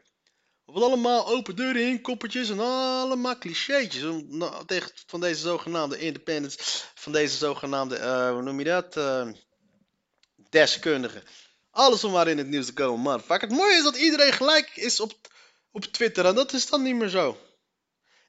Wat 0.65 0.83
allemaal 0.83 1.27
open 1.27 1.55
deuren 1.55 1.87
inkoppertjes 1.87 2.49
en 2.49 2.59
allemaal 2.59 3.37
clichétjes. 3.37 4.03
Nou, 4.27 4.65
tegen 4.65 4.91
van 5.05 5.19
deze 5.19 5.41
zogenaamde 5.41 5.99
independents, 5.99 6.85
van 6.95 7.11
deze 7.11 7.37
zogenaamde, 7.37 7.97
uh, 7.99 8.31
hoe 8.31 8.41
noem 8.41 8.59
je 8.59 8.65
dat? 8.65 8.97
Uh, 8.97 9.27
deskundigen. 10.49 11.23
Alles 11.71 12.03
om 12.03 12.11
maar 12.11 12.27
in 12.27 12.37
het 12.37 12.47
nieuws 12.47 12.65
te 12.65 12.73
komen, 12.73 12.99
motherfucker. 12.99 13.47
Het 13.47 13.57
mooie 13.57 13.75
is 13.75 13.83
dat 13.83 13.97
iedereen 13.97 14.33
gelijk 14.33 14.71
is 14.75 14.99
op, 14.99 15.13
op 15.71 15.83
Twitter 15.83 16.25
en 16.25 16.35
dat 16.35 16.53
is 16.53 16.69
dan 16.69 16.83
niet 16.83 16.95
meer 16.95 17.09
zo. 17.09 17.37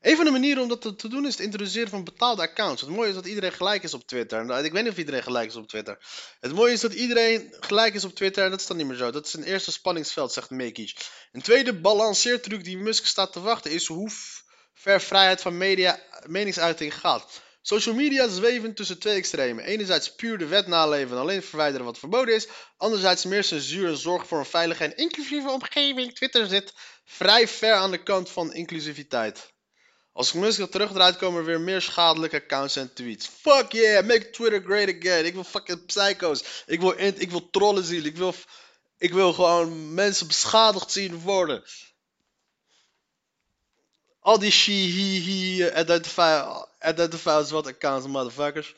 Een 0.05 0.17
van 0.17 0.25
de 0.25 0.31
manieren 0.31 0.63
om 0.63 0.69
dat 0.69 0.99
te 0.99 1.09
doen 1.09 1.27
is 1.27 1.33
het 1.33 1.45
introduceren 1.45 1.89
van 1.89 2.05
betaalde 2.05 2.43
accounts. 2.43 2.81
Het 2.81 2.91
mooie 2.91 3.09
is 3.09 3.15
dat 3.15 3.27
iedereen 3.27 3.53
gelijk 3.53 3.83
is 3.83 3.95
op 3.95 4.07
Twitter. 4.07 4.65
Ik 4.65 4.73
weet 4.73 4.83
niet 4.83 4.93
of 4.93 4.99
iedereen 4.99 5.23
gelijk 5.23 5.49
is 5.49 5.57
op 5.57 5.69
Twitter. 5.69 5.99
Het 6.41 6.53
mooie 6.53 6.73
is 6.73 6.81
dat 6.81 6.93
iedereen 6.93 7.57
gelijk 7.61 7.95
is 7.95 8.05
op 8.05 8.15
Twitter 8.15 8.45
en 8.45 8.51
dat 8.51 8.61
is 8.61 8.67
dan 8.67 8.77
niet 8.77 8.87
meer 8.87 8.97
zo. 8.97 9.11
Dat 9.11 9.27
is 9.27 9.35
een 9.35 9.43
eerste 9.43 9.73
spanningsveld, 9.73 10.33
zegt 10.33 10.51
Mekic. 10.51 10.97
Een 11.33 11.43
tweede 11.43 11.81
balanceertruc 11.81 12.65
die 12.65 12.79
Musk 12.79 13.07
staat 13.07 13.33
te 13.33 13.41
wachten 13.41 13.71
is 13.71 13.87
hoe 13.87 14.11
ver 14.75 15.01
vrijheid 15.01 15.41
van 15.41 15.57
media, 15.57 16.01
meningsuiting 16.27 16.95
gaat. 16.95 17.43
Social 17.63 17.95
media 17.95 18.29
zweven 18.29 18.75
tussen 18.75 18.99
twee 18.99 19.17
extremen. 19.17 19.65
Enerzijds 19.65 20.15
puur 20.15 20.39
de 20.39 20.47
wet 20.47 20.67
naleven 20.67 21.17
en 21.17 21.23
alleen 21.23 21.43
verwijderen 21.43 21.87
wat 21.87 21.99
verboden 21.99 22.35
is. 22.35 22.49
Anderzijds 22.77 23.25
meer 23.25 23.45
censuur 23.45 23.89
en 23.89 23.97
zorg 23.97 24.27
voor 24.27 24.39
een 24.39 24.45
veilige 24.45 24.85
en 24.85 24.97
inclusieve 24.97 25.51
omgeving. 25.51 26.15
Twitter 26.15 26.47
zit 26.47 26.73
vrij 27.05 27.49
ver 27.49 27.75
aan 27.75 27.91
de 27.91 28.03
kant 28.03 28.31
van 28.31 28.53
inclusiviteit. 28.53 29.53
Als 30.15 30.29
ik 30.29 30.41
Musk 30.41 30.71
terugdraait, 30.71 31.17
komen 31.17 31.41
er 31.41 31.47
weer 31.47 31.61
meer 31.61 31.81
schadelijke 31.81 32.37
accounts 32.37 32.77
en 32.77 32.93
tweets. 32.93 33.31
Fuck 33.41 33.73
yeah, 33.73 34.07
make 34.07 34.31
Twitter 34.31 34.63
great 34.63 34.89
again. 34.89 35.27
Ik 35.27 35.35
wil 35.35 35.45
fucking 35.45 35.87
psycho's. 35.87 36.45
Ik 36.67 36.81
wil, 36.81 36.95
ik 36.99 37.31
wil 37.31 37.51
trollen 37.51 37.85
zien. 37.85 38.05
Ik 38.05 38.17
wil, 38.17 38.35
ik 38.99 39.13
wil 39.13 39.33
gewoon 39.33 39.95
mensen 39.95 40.27
beschadigd 40.27 40.93
zien 40.93 41.21
worden. 41.21 41.65
Al 44.21 44.39
die 44.39 44.51
she, 44.51 44.73
he, 44.73 45.21
he, 45.21 45.81
identify, 45.81 46.45
identify 46.89 47.43
what 47.43 47.67
accounts, 47.67 48.07
motherfuckers. 48.07 48.75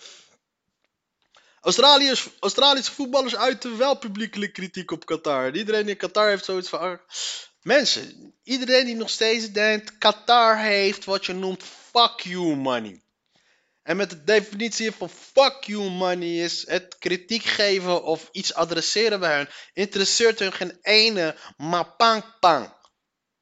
Australiërs, 1.61 2.29
Australische 2.41 2.93
voetballers 2.93 3.37
uiten 3.37 3.79
wel 3.79 3.95
publiekelijk 3.95 4.53
kritiek 4.53 4.91
op 4.91 5.07
Qatar. 5.07 5.55
Iedereen 5.55 5.89
in 5.89 5.97
Qatar 5.97 6.29
heeft 6.29 6.45
zoiets 6.45 6.69
van... 6.69 7.01
Mensen, 7.67 8.35
iedereen 8.43 8.87
die 8.87 8.95
nog 8.95 9.11
steeds 9.11 9.53
denkt, 9.53 9.99
Qatar 9.99 10.59
heeft 10.59 11.05
wat 11.05 11.27
je 11.27 11.33
noemt 11.33 11.63
fuck 11.63 12.21
you 12.21 12.57
money. 12.57 13.03
En 13.83 13.97
met 13.97 14.11
de 14.11 14.25
definitie 14.25 14.93
van 14.93 15.11
fuck 15.11 15.65
you 15.65 15.91
money 15.91 16.45
is 16.45 16.67
het 16.67 16.97
kritiek 16.99 17.43
geven 17.43 18.05
of 18.05 18.29
iets 18.33 18.55
adresseren 18.55 19.21
bij 19.21 19.37
hen. 19.37 19.49
Interesseert 19.73 20.39
hun 20.39 20.53
geen 20.53 20.79
ene, 20.83 21.37
maar 21.57 21.91
pang 21.97 22.25
pang. 22.41 22.73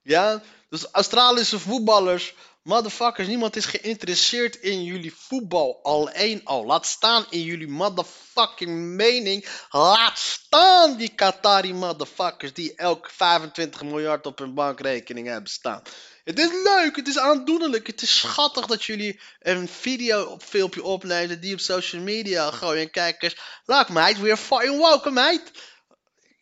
Ja, 0.03 0.43
Dus 0.69 0.87
Australische 0.91 1.59
voetballers, 1.59 2.35
motherfuckers, 2.65 3.27
niemand 3.27 3.57
is 3.57 3.65
geïnteresseerd 3.65 4.57
in 4.57 4.85
jullie 4.85 5.15
voetbal. 5.17 5.81
Alleen 5.83 6.41
al. 6.45 6.65
Laat 6.65 6.87
staan 6.87 7.27
in 7.31 7.43
jullie 7.43 7.69
motherfucking 7.69 8.79
mening. 8.79 9.49
Laat 9.71 10.19
staan 10.19 10.97
die 10.97 11.15
Qatari 11.15 11.75
motherfuckers 11.75 12.53
die 12.53 12.75
elk 12.75 13.11
25 13.11 13.83
miljard 13.83 14.27
op 14.27 14.39
hun 14.39 14.55
bankrekening 14.55 15.27
hebben 15.27 15.51
staan. 15.51 15.83
Het 16.25 16.39
is 16.39 16.51
leuk, 16.65 16.97
het 16.97 17.09
is 17.09 17.19
aandoenlijk, 17.19 17.87
het 17.87 18.03
is 18.03 18.19
schattig 18.19 18.67
dat 18.67 18.85
jullie 18.85 19.21
een 19.39 19.69
video 19.69 20.25
op 20.25 20.43
filmpje 20.43 20.83
opnemen 20.83 21.41
die 21.41 21.53
op 21.53 21.61
social 21.61 22.03
media 22.03 22.51
gooien 22.51 22.83
en 22.83 22.91
kijkers. 22.91 23.37
Look 23.65 23.89
mate, 23.89 24.21
we're 24.21 24.37
fucking 24.37 24.79
welcome 24.79 25.21
mate. 25.21 25.45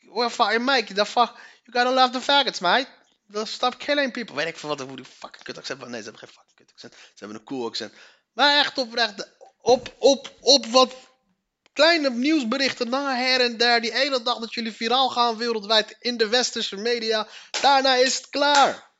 We're 0.00 0.30
fucking 0.30 0.64
mate, 0.64 0.94
the 0.94 1.06
fuck, 1.06 1.34
you 1.64 1.72
gotta 1.72 1.90
love 1.90 2.10
the 2.10 2.20
faggots 2.20 2.60
mate. 2.60 3.01
Stop 3.32 3.78
killing 3.78 4.12
people. 4.12 4.36
Weet 4.36 4.46
ik 4.46 4.56
veel 4.56 4.68
wat 4.68 4.80
hoe 4.80 4.96
die 4.96 5.04
fucking 5.04 5.42
kut 5.42 5.58
accent. 5.58 5.80
Nee, 5.80 6.02
ze 6.02 6.02
hebben 6.02 6.18
geen 6.18 6.28
fucking 6.28 6.54
kut 6.54 6.70
accent. 6.70 6.94
Ze 6.94 7.24
hebben 7.24 7.36
een 7.36 7.44
cool 7.44 7.66
accent. 7.66 7.92
Maar 8.32 8.58
echt 8.58 8.78
oprecht. 8.78 9.28
Op, 9.60 9.94
op, 9.98 10.32
op 10.40 10.66
wat 10.66 10.94
kleine 11.72 12.10
nieuwsberichten 12.10 12.88
na 12.88 13.16
her 13.16 13.40
en 13.40 13.56
der. 13.56 13.80
Die 13.80 13.94
ene 13.94 14.22
dag 14.22 14.38
dat 14.38 14.54
jullie 14.54 14.72
viraal 14.72 15.08
gaan 15.08 15.36
wereldwijd 15.36 15.96
in 15.98 16.16
de 16.16 16.28
westerse 16.28 16.76
media. 16.76 17.28
Daarna 17.60 17.94
is 17.94 18.16
het 18.16 18.28
klaar. 18.28 18.90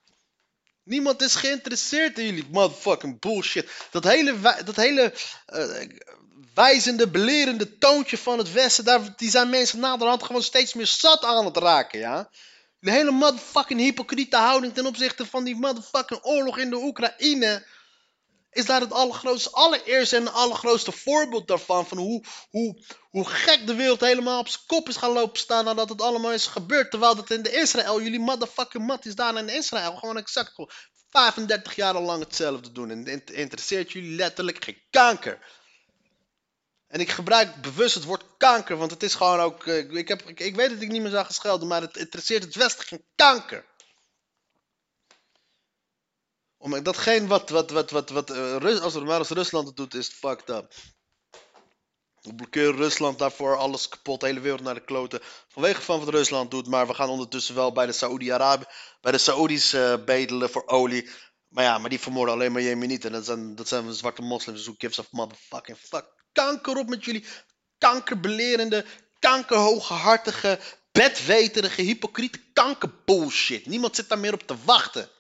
Niemand 0.83 1.23
is 1.23 1.35
geïnteresseerd 1.35 2.19
in 2.19 2.25
jullie 2.25 2.47
motherfucking 2.51 3.21
bullshit. 3.21 3.71
Dat 3.91 4.05
hele, 4.05 4.37
dat 4.65 4.77
hele 4.77 5.15
uh, 5.47 5.89
wijzende, 6.55 7.09
belerende 7.09 7.79
toontje 7.79 8.19
van 8.19 8.39
het 8.39 8.53
Westen, 8.53 8.85
daar, 8.85 9.17
die 9.17 9.31
zijn 9.31 9.51
mensen 9.51 9.79
naderhand 9.81 10.23
gewoon 10.23 10.43
steeds 10.43 10.75
meer 10.75 10.87
zat 10.87 11.25
aan 11.25 11.45
het 11.45 11.57
raken, 11.57 11.99
ja. 11.99 12.31
De 12.83 12.91
hele 12.91 13.11
motherfucking 13.11 13.81
hypocriete 13.81 14.37
houding 14.37 14.75
ten 14.75 14.87
opzichte 14.87 15.27
van 15.27 15.45
die 15.45 15.57
motherfucking 15.57 16.21
oorlog 16.23 16.59
in 16.59 16.71
de 16.71 16.77
Oekraïne. 16.77 17.67
Is 18.51 18.67
daar 18.67 18.81
het 18.81 18.93
allergrootste, 18.93 19.51
allereerste 19.51 20.17
en 20.17 20.33
allergrootste 20.33 20.93
voorbeeld 20.93 21.49
daarvan. 21.49 21.87
Van 21.87 21.99
hoe, 21.99 22.25
hoe, 22.51 22.85
hoe 23.11 23.25
gek 23.25 23.67
de 23.67 23.75
wereld 23.75 24.01
helemaal 24.01 24.39
op 24.39 24.49
zijn 24.49 24.62
kop 24.67 24.89
is 24.89 24.97
gaan 24.97 25.12
lopen 25.12 25.39
staan 25.39 25.65
nadat 25.65 25.89
het 25.89 26.03
allemaal 26.03 26.33
is 26.33 26.47
gebeurd. 26.47 26.91
Terwijl 26.91 27.15
dat 27.15 27.31
in 27.31 27.43
de 27.43 27.53
Israël, 27.53 28.03
jullie 28.03 28.21
motherfucking 28.21 28.87
mat 28.87 29.07
is 29.07 29.15
daar 29.15 29.37
in 29.37 29.49
Israël 29.49 29.97
gewoon 29.97 30.17
exact 30.17 30.53
35 31.11 31.75
jaar 31.75 32.01
lang 32.01 32.25
hetzelfde 32.25 32.73
doen. 32.73 32.91
En 32.91 33.09
het 33.09 33.31
interesseert 33.31 33.93
jullie 33.93 34.17
letterlijk 34.17 34.65
geen 34.65 34.83
kanker. 34.91 35.62
En 36.92 37.00
ik 37.00 37.11
gebruik 37.11 37.62
bewust 37.62 37.94
het 37.94 38.04
woord 38.04 38.25
kanker, 38.37 38.76
want 38.76 38.90
het 38.90 39.02
is 39.02 39.14
gewoon 39.14 39.40
ook. 39.40 39.66
Eh, 39.66 39.90
ik, 39.90 40.08
heb, 40.08 40.22
ik, 40.22 40.56
weet 40.56 40.70
dat 40.70 40.80
ik 40.80 40.88
niet 40.88 41.02
meer 41.02 41.11
zou 41.11 41.26
geschelden, 41.26 41.68
maar 41.68 41.80
het 41.80 41.96
interesseert 41.96 42.44
het 42.44 42.54
Westen 42.54 42.87
geen 42.87 43.04
kanker. 43.14 43.64
Om, 46.56 46.82
datgene 46.82 47.26
wat, 47.26 47.50
wat, 47.50 47.70
wat, 47.70 47.90
wat, 47.90 48.11
wat 48.11 48.30
uh, 48.30 48.82
als, 48.82 48.94
als 48.94 49.28
Rusland 49.28 49.76
doet, 49.76 49.94
is 49.94 50.08
fucked 50.08 50.49
up. 50.49 50.72
We 52.20 52.34
blokkeren 52.34 52.76
Rusland 52.76 53.18
daarvoor 53.18 53.56
alles 53.56 53.88
kapot, 53.88 54.20
de 54.20 54.26
hele 54.26 54.40
wereld 54.40 54.62
naar 54.62 54.75
de 54.75 54.84
kloten. 54.84 55.20
Vanwege 55.49 55.82
van 55.82 55.99
wat 55.99 56.08
Rusland 56.08 56.50
doet, 56.50 56.66
maar 56.66 56.87
we 56.87 56.94
gaan 56.94 57.08
ondertussen 57.08 57.54
wel 57.54 57.72
bij 57.72 57.87
de 57.87 57.92
Saoedi-Arabië, 57.92 58.66
bij 59.00 59.12
de 59.12 59.18
Saoedi's 59.18 59.72
uh, 59.75 60.04
bedelen 60.04 60.50
voor 60.50 60.66
olie. 60.66 61.11
Maar 61.49 61.64
ja, 61.64 61.78
maar 61.78 61.90
die 61.90 62.00
vermoorden 62.00 62.34
alleen 62.34 62.52
maar 62.52 62.62
Jemenieten. 62.62 63.12
Dat 63.12 63.25
zijn, 63.25 63.54
dat 63.54 63.68
zijn 63.68 63.92
zwarte 63.92 64.22
moslims. 64.22 64.64
Who 64.64 64.75
gives 64.78 64.99
a 64.99 65.04
motherfucking 65.11 65.78
fuck 65.78 66.22
kanker 66.33 66.77
op 66.77 66.89
met 66.89 67.05
jullie 67.05 67.25
kankerbelerende, 67.79 68.85
kankerhooghartige, 69.19 70.61
bedweterige, 70.93 71.83
hypocriete 71.83 72.41
kankerbullshit. 72.53 73.67
Niemand 73.67 73.97
zit 73.97 74.09
daar 74.09 74.19
meer 74.19 74.33
op 74.33 74.47
te 74.47 74.57
wachten. 74.65 75.11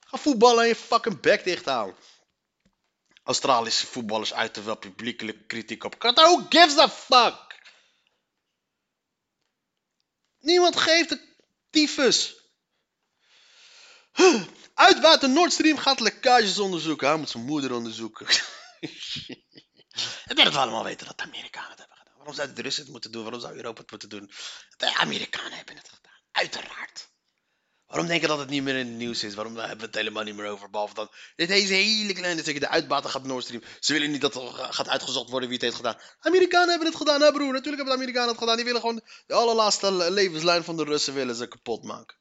Ga 0.00 0.18
voetballen 0.18 0.62
en 0.62 0.68
je 0.68 0.76
fucking 0.76 1.20
bek 1.20 1.44
dicht 1.44 1.64
houden. 1.64 1.96
Australische 3.22 3.86
voetballers 3.86 4.34
uiten 4.34 4.64
wel 4.64 4.76
publiekelijke 4.76 5.44
kritiek 5.44 5.84
op. 5.84 5.94
Who 5.98 6.46
gives 6.48 6.78
a 6.78 6.88
fuck? 6.88 7.60
Niemand 10.38 10.76
geeft 10.76 11.08
de 11.08 11.34
tyfus. 11.70 12.45
Uitwater 14.74 15.28
Nord 15.28 15.52
Stream 15.52 15.78
gaat 15.78 16.00
lekkages 16.00 16.58
onderzoeken. 16.58 17.08
Hij 17.08 17.16
moet 17.16 17.30
zijn 17.30 17.44
moeder 17.44 17.72
onderzoeken. 17.72 18.26
Het 20.24 20.52
we 20.52 20.58
allemaal 20.58 20.84
weten 20.84 21.06
dat 21.06 21.18
de 21.18 21.24
Amerikanen 21.24 21.70
het 21.70 21.78
hebben 21.78 21.96
gedaan. 21.96 22.16
Waarom 22.16 22.34
zou 22.34 22.52
de 22.52 22.62
Russen 22.62 22.82
het 22.82 22.92
moeten 22.92 23.12
doen? 23.12 23.22
Waarom 23.22 23.40
zou 23.40 23.56
Europa 23.56 23.80
het 23.80 23.90
moeten 23.90 24.08
doen? 24.08 24.30
De 24.76 24.96
Amerikanen 24.96 25.52
hebben 25.52 25.76
het 25.76 25.88
gedaan. 25.88 26.20
Uiteraard. 26.32 27.08
Waarom 27.86 28.06
denk 28.06 28.20
je 28.20 28.26
dat 28.26 28.38
het 28.38 28.48
niet 28.48 28.62
meer 28.62 28.76
in 28.76 28.86
het 28.86 28.96
nieuws 28.96 29.22
is? 29.22 29.34
Waarom 29.34 29.56
hebben 29.56 29.78
we 29.78 29.84
het 29.84 29.94
helemaal 29.94 30.22
niet 30.22 30.34
meer 30.34 30.46
over? 30.46 30.70
Behalve 30.70 30.94
dan 30.94 31.10
dit 31.36 31.48
deze 31.48 31.72
hele 31.72 32.12
kleine 32.12 32.40
stukje. 32.40 32.60
De 32.60 32.68
uitbater 32.68 33.10
gaat 33.10 33.24
Nord 33.24 33.44
Stream. 33.44 33.62
Ze 33.80 33.92
willen 33.92 34.10
niet 34.10 34.20
dat 34.20 34.34
er 34.34 34.50
gaat 34.52 34.88
uitgezocht 34.88 35.30
worden 35.30 35.48
wie 35.48 35.58
het 35.58 35.66
heeft 35.66 35.76
gedaan. 35.76 36.00
Amerikanen 36.18 36.68
hebben 36.68 36.88
het 36.88 36.96
gedaan, 36.96 37.20
hè 37.20 37.32
broer? 37.32 37.52
Natuurlijk 37.52 37.76
hebben 37.76 37.94
de 37.94 38.00
Amerikanen 38.00 38.28
het 38.28 38.38
gedaan. 38.38 38.56
Die 38.56 38.64
willen 38.64 38.80
gewoon 38.80 39.02
de 39.26 39.34
allerlaatste 39.34 39.92
levenslijn 40.10 40.64
van 40.64 40.76
de 40.76 40.84
Russen 40.84 41.14
willen 41.14 41.34
ze 41.34 41.48
kapot 41.48 41.84
maken. 41.84 42.16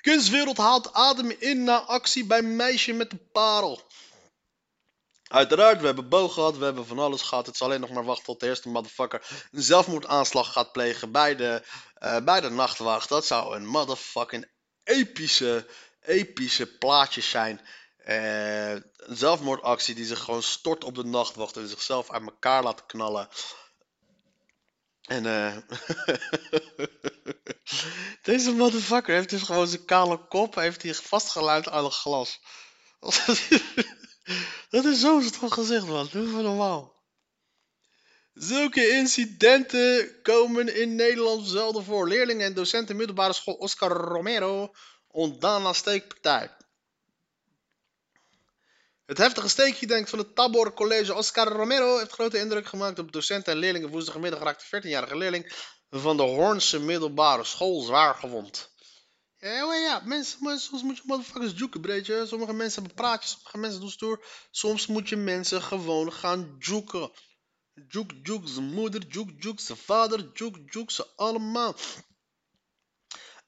Kunstwereld 0.00 0.56
haalt 0.56 0.92
adem 0.92 1.30
in 1.30 1.64
na 1.64 1.80
actie 1.80 2.24
bij 2.24 2.42
meisje 2.42 2.92
met 2.92 3.10
de 3.10 3.16
parel. 3.32 3.88
Uiteraard, 5.30 5.80
we 5.80 5.86
hebben 5.86 6.08
boog 6.08 6.34
gehad, 6.34 6.56
we 6.56 6.64
hebben 6.64 6.86
van 6.86 6.98
alles 6.98 7.22
gehad. 7.22 7.46
Het 7.46 7.54
is 7.54 7.62
alleen 7.62 7.80
nog 7.80 7.90
maar 7.90 8.04
wachten 8.04 8.24
tot 8.24 8.40
de 8.40 8.46
eerste 8.46 8.68
motherfucker 8.68 9.48
een 9.50 9.62
zelfmoordaanslag 9.62 10.52
gaat 10.52 10.72
plegen 10.72 11.12
bij 11.12 11.36
de, 11.36 11.62
uh, 11.98 12.18
bij 12.24 12.40
de 12.40 12.50
nachtwacht. 12.50 13.08
Dat 13.08 13.26
zou 13.26 13.56
een 13.56 13.66
motherfucking 13.66 14.50
epische, 14.84 15.66
epische 16.00 16.66
plaatje 16.78 17.20
zijn. 17.20 17.60
Uh, 18.06 18.72
een 18.72 19.16
zelfmoordactie 19.16 19.94
die 19.94 20.04
zich 20.04 20.20
gewoon 20.20 20.42
stort 20.42 20.84
op 20.84 20.94
de 20.94 21.04
nachtwacht 21.04 21.56
en 21.56 21.68
zichzelf 21.68 22.10
uit 22.10 22.22
elkaar 22.22 22.62
laat 22.62 22.86
knallen. 22.86 23.28
En 25.10 25.26
eh. 25.26 25.56
Deze 28.22 28.52
motherfucker 28.52 29.14
heeft 29.14 29.30
dus 29.30 29.42
gewoon 29.42 29.66
zijn 29.66 29.84
kale 29.84 30.26
kop 30.26 30.54
heeft 30.54 30.82
hij 30.82 30.94
vastgeluid 30.94 31.68
aan 31.68 31.84
een 31.84 31.90
glas. 31.90 32.40
Dat 34.70 34.84
is 34.84 35.00
zo 35.00 35.20
toch 35.20 35.54
gezegd, 35.54 35.86
man. 35.86 36.08
Doe 36.12 36.26
even 36.26 36.42
normaal. 36.42 37.02
Zulke 38.32 38.88
incidenten 38.88 40.22
komen 40.22 40.80
in 40.80 40.94
Nederland 40.94 41.48
zelden 41.48 41.84
voor. 41.84 42.08
Leerlingen 42.08 42.46
en 42.46 42.54
docenten 42.54 42.96
middelbare 42.96 43.32
school 43.32 43.54
Oscar 43.54 43.90
Romero 43.90 44.74
ontdaan 45.06 45.66
aan 45.66 45.74
steekpartij. 45.74 46.56
Het 49.10 49.18
heftige 49.18 49.48
steekje 49.48 49.86
denkt 49.86 50.10
van 50.10 50.18
het 50.18 50.34
Tabor 50.34 50.72
College 50.72 51.14
Oscar 51.14 51.48
Romero 51.48 51.98
heeft 51.98 52.12
grote 52.12 52.38
indruk 52.38 52.66
gemaakt 52.66 52.98
op 52.98 53.12
docenten 53.12 53.52
en 53.52 53.58
leerlingen. 53.58 53.90
Woensdagmiddag 53.90 54.40
raakte 54.40 54.82
14-jarige 54.82 55.16
leerling 55.16 55.52
van 55.90 56.16
de 56.16 56.22
Hoornse 56.22 56.80
middelbare 56.80 57.44
school 57.44 57.80
zwaar 57.80 58.14
gewond. 58.14 58.70
Ja, 59.36 59.74
ja, 59.74 60.02
mensen, 60.04 60.58
soms 60.58 60.82
moet 60.82 60.96
je 60.96 61.02
motherfuckers 61.06 61.52
juken, 61.56 61.80
breedje. 61.80 62.26
Sommige 62.26 62.52
mensen 62.52 62.82
hebben 62.82 63.04
praatjes, 63.04 63.30
sommige 63.30 63.58
mensen 63.58 63.80
doen 63.80 63.90
stoer. 63.90 64.24
Soms 64.50 64.86
moet 64.86 65.08
je 65.08 65.16
mensen 65.16 65.62
gewoon 65.62 66.12
gaan 66.12 66.56
juken. 66.58 67.10
Juk, 67.88 68.12
juk, 68.22 68.42
zijn 68.44 68.72
moeder, 68.72 69.02
juk, 69.08 69.30
juk, 69.38 69.60
zijn 69.60 69.78
vader, 69.78 70.30
juk, 70.32 70.56
juk, 70.66 70.90
ze 70.90 71.06
allemaal. 71.16 71.76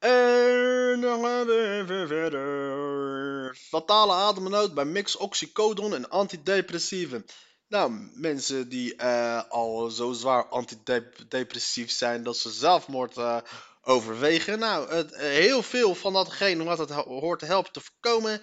En 0.02 1.00
dan 1.00 1.25
gaan 1.25 1.47
we 1.47 1.80
even 1.82 2.09
verder. 2.09 3.56
Fatale 3.56 4.12
ademnood 4.12 4.75
bij 4.75 4.85
mix 4.85 5.16
oxycodon 5.16 5.94
en 5.94 6.11
antidepressieven. 6.11 7.26
Nou, 7.68 8.11
mensen 8.14 8.68
die 8.68 8.94
uh, 8.94 9.42
al 9.49 9.90
zo 9.90 10.12
zwaar 10.12 10.49
antidepressief 10.49 11.90
zijn 11.90 12.23
dat 12.23 12.37
ze 12.37 12.50
zelfmoord 12.50 13.16
uh, 13.16 13.38
overwegen. 13.82 14.59
Nou, 14.59 14.94
het, 14.94 15.16
heel 15.16 15.62
veel 15.62 15.94
van 15.94 16.12
datgene 16.12 16.64
wat 16.64 16.78
het 16.78 16.90
hoort 16.90 17.38
te 17.38 17.47
helpen 17.47 17.73
te 17.73 17.80
voorkomen, 17.80 18.42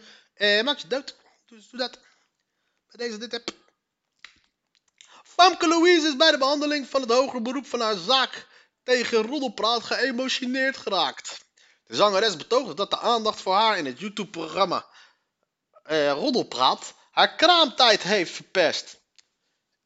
maakt 0.63 0.81
je 0.81 0.87
dood. 0.87 1.15
Dus 1.45 1.69
doe 1.69 1.79
dat. 1.79 1.99
Bij 2.91 3.07
deze 3.07 3.17
dit 3.17 3.31
heb. 3.31 3.49
Famke 5.23 5.67
Louise 5.67 6.07
is 6.07 6.15
bij 6.15 6.31
de 6.31 6.37
behandeling 6.37 6.87
van 6.87 7.01
het 7.01 7.11
hoger 7.11 7.41
beroep 7.41 7.65
van 7.65 7.81
haar 7.81 7.97
zaak 7.97 8.47
tegen 8.83 9.21
roddelpraat 9.21 9.83
geëmotioneerd 9.83 10.77
geraakt. 10.77 11.47
De 11.89 11.95
zangeres 11.95 12.35
betoogde 12.35 12.73
dat 12.73 12.89
de 12.89 12.99
aandacht 12.99 13.41
voor 13.41 13.53
haar 13.53 13.77
in 13.77 13.85
het 13.85 13.99
YouTube-programma 13.99 14.85
eh, 15.83 16.11
Roddelpraat 16.11 16.93
haar 17.11 17.35
kraamtijd 17.35 18.03
heeft 18.03 18.31
verpest. 18.31 18.99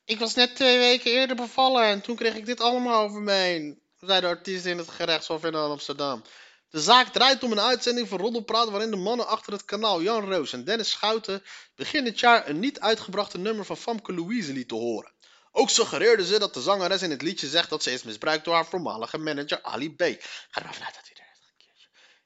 Ik 0.06 0.20
was 0.20 0.34
net 0.34 0.56
twee 0.56 0.78
weken 0.78 1.12
eerder 1.12 1.36
bevallen 1.36 1.84
en 1.84 2.02
toen 2.02 2.16
kreeg 2.16 2.36
ik 2.36 2.46
dit 2.46 2.62
allemaal 2.62 3.04
over 3.04 3.22
me 3.22 3.32
heen, 3.32 3.82
zei 4.00 4.22
de 4.22 4.28
artiest 4.28 4.66
in 4.66 4.78
het 4.78 4.90
gerechtshof 4.90 5.44
in 5.44 5.56
Amsterdam. 5.56 6.24
De 6.70 6.82
zaak 6.82 7.08
draait 7.08 7.44
om 7.44 7.52
een 7.52 7.60
uitzending 7.60 8.08
van 8.08 8.20
Roddelpraat 8.20 8.70
waarin 8.70 8.92
de 8.92 8.98
mannen 8.98 9.28
achter 9.28 9.54
het 9.54 9.66
kanaal 9.66 10.02
Jan 10.02 10.32
Roos 10.32 10.54
en 10.54 10.64
Dennis 10.64 10.90
Schouten 10.90 11.44
begin 11.76 12.04
dit 12.04 12.20
jaar 12.20 12.48
een 12.48 12.60
niet 12.60 12.80
uitgebrachte 12.80 13.38
nummer 13.38 13.66
van 13.66 13.78
Famke 13.78 14.14
Louise 14.14 14.54
lieten 14.54 14.78
horen. 14.78 15.12
Ook 15.52 15.70
suggereerden 15.70 16.26
ze 16.26 16.40
dat 16.40 16.54
de 16.54 16.62
zangeres 16.62 17.02
in 17.02 17.12
het 17.12 17.22
liedje 17.22 17.48
zegt 17.48 17.70
dat 17.70 17.84
ze 17.84 17.92
is 17.92 18.04
misbruikt 18.04 18.46
door 18.46 18.54
haar 18.54 18.66
voormalige 18.66 19.18
manager 19.18 19.62
Ali 19.62 19.96
B. 19.96 20.02
Ga 20.50 20.62
ervan 20.62 20.86
uit 20.86 20.96
dat 20.96 21.04
hij 21.04 21.16
er 21.16 21.23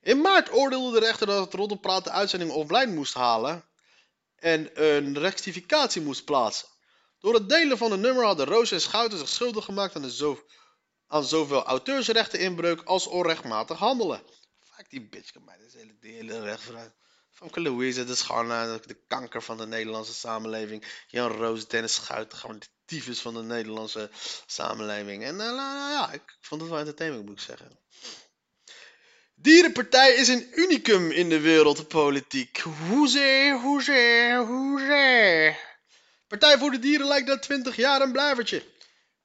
In 0.08 0.22
maart 0.22 0.54
oordeelde 0.54 1.00
de 1.00 1.06
rechter 1.06 1.28
dat 1.28 1.46
het 1.46 1.54
roddelpraat 1.54 2.04
de 2.04 2.10
uitzending 2.10 2.52
offline 2.52 2.94
moest 2.94 3.14
halen 3.14 3.66
en 4.36 4.84
een 4.84 5.18
rectificatie 5.18 6.02
moest 6.02 6.26
plaatsen. 6.26 6.68
Door 7.20 7.34
het 7.34 7.50
delen 7.50 7.78
van 7.78 7.92
het 7.92 8.00
nummer 8.00 8.26
hadden 8.26 8.46
Roos 8.46 8.72
en 8.72 8.82
Schouten 8.82 9.18
zich 9.18 9.30
schuldig 9.30 9.66
gemaakt 9.66 9.96
aan, 9.96 10.02
de 10.02 10.12
zo, 10.12 10.46
aan 11.08 11.24
zowel 11.24 11.64
auteursrechteninbreuk 11.64 12.82
als 12.82 13.08
onrechtmatig 13.08 13.78
handelen. 13.78 14.22
Fuck 14.60 14.90
die 14.90 15.10
bitch, 15.10 15.32
kan 15.32 15.44
mij, 15.44 15.58
is 15.66 15.74
hele, 15.74 15.98
die 16.00 16.14
hele 16.14 16.42
rechtsvraag. 16.42 16.92
Famke 17.32 17.62
Louise, 17.62 18.04
is 18.04 18.22
gewoon 18.22 18.52
eh, 18.52 18.76
de 18.86 19.04
kanker 19.08 19.42
van 19.44 19.58
de 19.58 19.68
Nederlandse 19.68 20.14
samenleving. 20.14 21.04
Jan 21.08 21.32
Roos, 21.32 21.68
Dennis 21.68 21.94
Schouten, 21.94 22.38
gewoon 22.38 22.60
de 22.60 22.68
tyfus 22.86 23.22
van 23.22 23.34
de 23.34 23.44
Nederlandse 23.44 24.10
samenleving. 24.46 25.24
En 25.24 25.40
eh, 25.40 25.48
ja, 25.48 26.12
ik 26.12 26.38
vond 26.42 26.62
het 26.62 26.70
wel 26.70 26.80
entertainment, 26.80 27.26
moet 27.26 27.40
ik 27.40 27.46
zeggen. 27.46 27.80
Dierenpartij 29.39 30.13
is 30.13 30.27
een 30.27 30.48
unicum 30.51 31.12
in 31.12 31.29
de 31.29 31.39
wereldpolitiek. 31.39 32.63
Hoezee, 32.89 33.53
hoezee, 33.53 34.36
hoezee. 34.36 35.58
Partij 36.27 36.58
voor 36.58 36.72
de 36.72 36.79
Dieren 36.79 37.08
lijkt 37.08 37.27
na 37.27 37.39
20 37.39 37.75
jaar 37.75 38.01
een 38.01 38.12
blijvertje. 38.12 38.63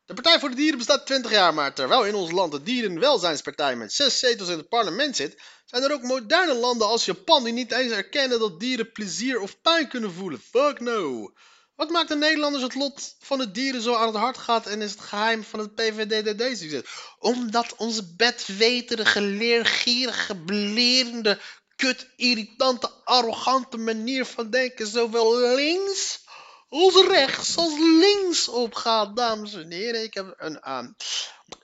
De 0.04 0.14
Partij 0.14 0.40
voor 0.40 0.48
de 0.48 0.54
Dieren 0.54 0.78
bestaat 0.78 1.06
20 1.06 1.30
jaar, 1.30 1.54
maar 1.54 1.74
terwijl 1.74 2.04
in 2.04 2.14
ons 2.14 2.30
land 2.30 2.52
de 2.52 2.62
Dierenwelzijnspartij 2.62 3.76
met 3.76 3.92
6 3.92 4.18
zetels 4.18 4.48
in 4.48 4.58
het 4.58 4.68
parlement 4.68 5.16
zit, 5.16 5.40
zijn 5.64 5.82
er 5.82 5.92
ook 5.92 6.02
moderne 6.02 6.54
landen 6.54 6.86
als 6.86 7.04
Japan 7.04 7.44
die 7.44 7.52
niet 7.52 7.72
eens 7.72 7.92
erkennen 7.92 8.38
dat 8.38 8.60
dieren 8.60 8.92
plezier 8.92 9.40
of 9.40 9.60
pijn 9.60 9.88
kunnen 9.88 10.12
voelen. 10.12 10.40
Fuck 10.40 10.80
no. 10.80 11.32
Wat 11.74 11.90
maakt 11.90 12.08
de 12.08 12.16
Nederlanders 12.16 12.62
het 12.62 12.74
lot 12.74 13.16
van 13.18 13.38
de 13.38 13.50
dieren 13.50 13.82
zo 13.82 13.94
aan 13.94 14.06
het 14.06 14.16
hart 14.16 14.38
gaat 14.38 14.66
en 14.66 14.80
is 14.80 14.90
het 14.90 15.00
geheim 15.00 15.44
van 15.44 15.58
het 15.58 15.74
PVDD-succes? 15.74 16.82
Omdat 17.18 17.76
onze 17.76 18.14
bedweterige, 18.16 19.20
leergierige, 19.20 20.34
belerende, 20.34 21.38
kut, 21.76 22.08
irritante, 22.16 22.90
arrogante 23.04 23.76
manier 23.76 24.24
van 24.24 24.50
denken 24.50 24.86
zowel 24.86 25.54
links 25.54 26.20
als 26.68 27.06
rechts 27.06 27.56
als 27.56 27.78
links 27.78 28.48
opgaat, 28.48 29.16
dames 29.16 29.54
en 29.54 29.70
heren. 29.70 30.02
Ik 30.02 30.14
heb 30.14 30.34
een 30.36 30.60
uh, 30.66 30.84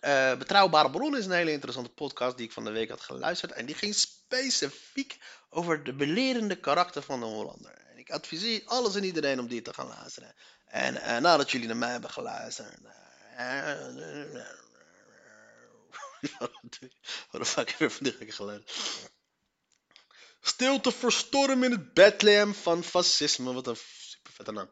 uh, 0.01 0.39
betrouwbare 0.39 0.91
bron 0.91 1.17
is 1.17 1.25
een 1.25 1.31
hele 1.33 1.53
interessante 1.53 1.91
podcast 1.91 2.37
die 2.37 2.47
ik 2.47 2.53
van 2.53 2.65
de 2.65 2.71
week 2.71 2.89
had 2.89 3.01
geluisterd 3.01 3.53
en 3.53 3.67
die 3.67 3.75
ging 3.75 3.95
specifiek 3.95 5.19
over 5.51 5.85
de 5.85 5.95
belerende 5.95 6.61
karakter 6.61 7.03
van 7.03 7.21
de 7.21 7.27
Hollander. 7.27 7.88
Ik 8.09 8.15
adviseer 8.15 8.63
alles 8.65 8.95
en 8.95 9.05
iedereen 9.05 9.41
om 9.41 9.49
die 9.49 9.63
te 9.63 9.75
gaan 9.75 9.87
luisteren. 9.87 10.35
En 10.65 10.95
uh, 10.95 11.17
nadat 11.17 11.51
jullie 11.51 11.67
naar 11.67 11.77
mij 11.77 11.91
hebben 11.91 12.11
geluisterd. 12.11 12.79
Wat 17.31 17.41
de 17.41 17.45
fuck 17.45 17.71
heb 17.71 17.81
ik 17.81 17.91
van 17.91 18.05
dit 18.05 18.35
geluid? 18.35 18.73
Stilte 20.41 20.93
verstorm 20.93 21.63
in 21.63 21.71
het 21.71 21.95
Bethlehem 21.95 22.55
van 22.55 22.85
fascisme. 22.85 23.53
Wat 23.53 23.67
een 23.67 23.77
super 23.77 24.33
vette 24.33 24.53
naam. 24.53 24.69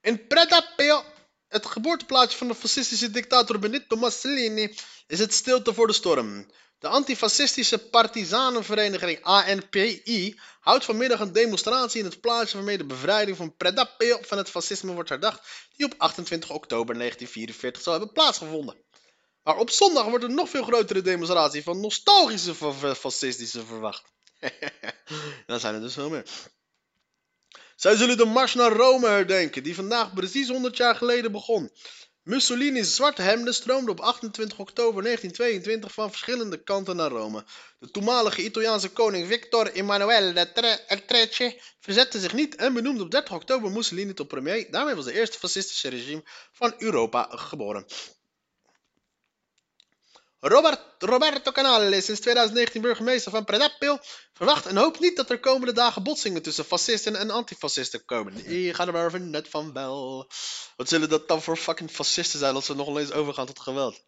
In 0.00 0.26
Predapeo, 0.26 1.04
het 1.48 1.66
geboorteplaatsje 1.66 2.38
van 2.38 2.48
de 2.48 2.54
fascistische 2.54 3.10
dictator 3.10 3.58
Benito 3.58 3.96
Mussolini, 3.96 4.74
is 5.06 5.18
het 5.18 5.34
stilte 5.34 5.74
voor 5.74 5.86
de 5.86 5.92
storm. 5.92 6.50
De 6.78 6.88
antifascistische 6.88 7.78
partizanenvereniging 7.78 9.22
ANPI 9.22 10.40
houdt 10.60 10.84
vanmiddag 10.84 11.20
een 11.20 11.32
demonstratie 11.32 11.98
in 11.98 12.04
het 12.04 12.20
plaatsje 12.20 12.56
waarmee 12.56 12.78
de 12.78 12.84
bevrijding 12.84 13.36
van 13.36 13.56
Predapeo 13.56 14.18
van 14.20 14.38
het 14.38 14.50
fascisme 14.50 14.92
wordt 14.92 15.08
herdacht, 15.08 15.48
die 15.76 15.86
op 15.86 15.94
28 15.96 16.50
oktober 16.50 16.94
1944 16.94 17.82
zal 17.82 17.92
hebben 17.92 18.12
plaatsgevonden. 18.12 18.76
Maar 19.42 19.56
op 19.56 19.70
zondag 19.70 20.04
wordt 20.04 20.24
een 20.24 20.34
nog 20.34 20.48
veel 20.48 20.62
grotere 20.62 21.02
demonstratie 21.02 21.62
van 21.62 21.80
nostalgische 21.80 22.54
fascistische 22.94 23.64
verwacht. 23.64 24.02
Dan 25.46 25.60
zijn 25.60 25.74
er 25.74 25.80
dus 25.80 25.94
veel 25.94 26.10
meer. 26.10 26.24
Zij 27.76 27.96
zullen 27.96 28.16
de 28.16 28.24
Mars 28.24 28.54
naar 28.54 28.72
Rome 28.72 29.06
herdenken, 29.06 29.62
die 29.62 29.74
vandaag 29.74 30.14
precies 30.14 30.48
100 30.48 30.76
jaar 30.76 30.96
geleden 30.96 31.32
begon. 31.32 31.70
Mussolini's 32.28 32.94
zwarte 32.94 33.22
hemden 33.22 33.54
stroomden 33.54 33.90
op 33.90 34.00
28 34.00 34.58
oktober 34.58 35.02
1922 35.02 35.92
van 35.92 36.10
verschillende 36.10 36.62
kanten 36.62 36.96
naar 36.96 37.10
Rome. 37.10 37.44
De 37.78 37.90
toenmalige 37.90 38.44
Italiaanse 38.44 38.90
koning 38.90 39.26
Victor 39.26 39.72
Emanuele 39.72 40.52
Trece 41.06 41.60
verzette 41.80 42.20
zich 42.20 42.32
niet 42.32 42.56
en 42.56 42.74
benoemde 42.74 43.02
op 43.02 43.10
30 43.10 43.34
oktober 43.34 43.70
Mussolini 43.70 44.14
tot 44.14 44.28
premier. 44.28 44.70
Daarmee 44.70 44.94
was 44.94 45.04
het 45.04 45.14
eerste 45.14 45.38
fascistische 45.38 45.88
regime 45.88 46.22
van 46.52 46.74
Europa 46.78 47.28
geboren. 47.30 47.86
Robert, 50.40 50.80
Roberto 50.98 51.52
Canale 51.52 51.96
is 51.96 52.04
sinds 52.04 52.20
2019 52.20 52.82
burgemeester 52.82 53.30
van 53.30 53.44
Predapil. 53.44 53.98
Verwacht 54.32 54.66
en 54.66 54.76
hoopt 54.76 55.00
niet 55.00 55.16
dat 55.16 55.30
er 55.30 55.40
komende 55.40 55.72
dagen 55.72 56.02
botsingen 56.02 56.42
tussen 56.42 56.64
fascisten 56.64 57.16
en 57.16 57.30
antifascisten 57.30 58.04
komen. 58.04 58.52
Je 58.52 58.74
gaat 58.74 58.86
er 58.86 58.92
maar 58.92 59.06
even 59.06 59.30
net 59.30 59.48
van 59.48 59.72
wel. 59.72 60.30
Wat 60.76 60.88
zullen 60.88 61.08
dat 61.08 61.28
dan 61.28 61.42
voor 61.42 61.56
fucking 61.56 61.90
fascisten 61.90 62.38
zijn 62.38 62.54
als 62.54 62.66
ze 62.66 62.74
nog 62.74 62.98
eens 62.98 63.12
overgaan 63.12 63.46
tot 63.46 63.60
geweld? 63.60 64.02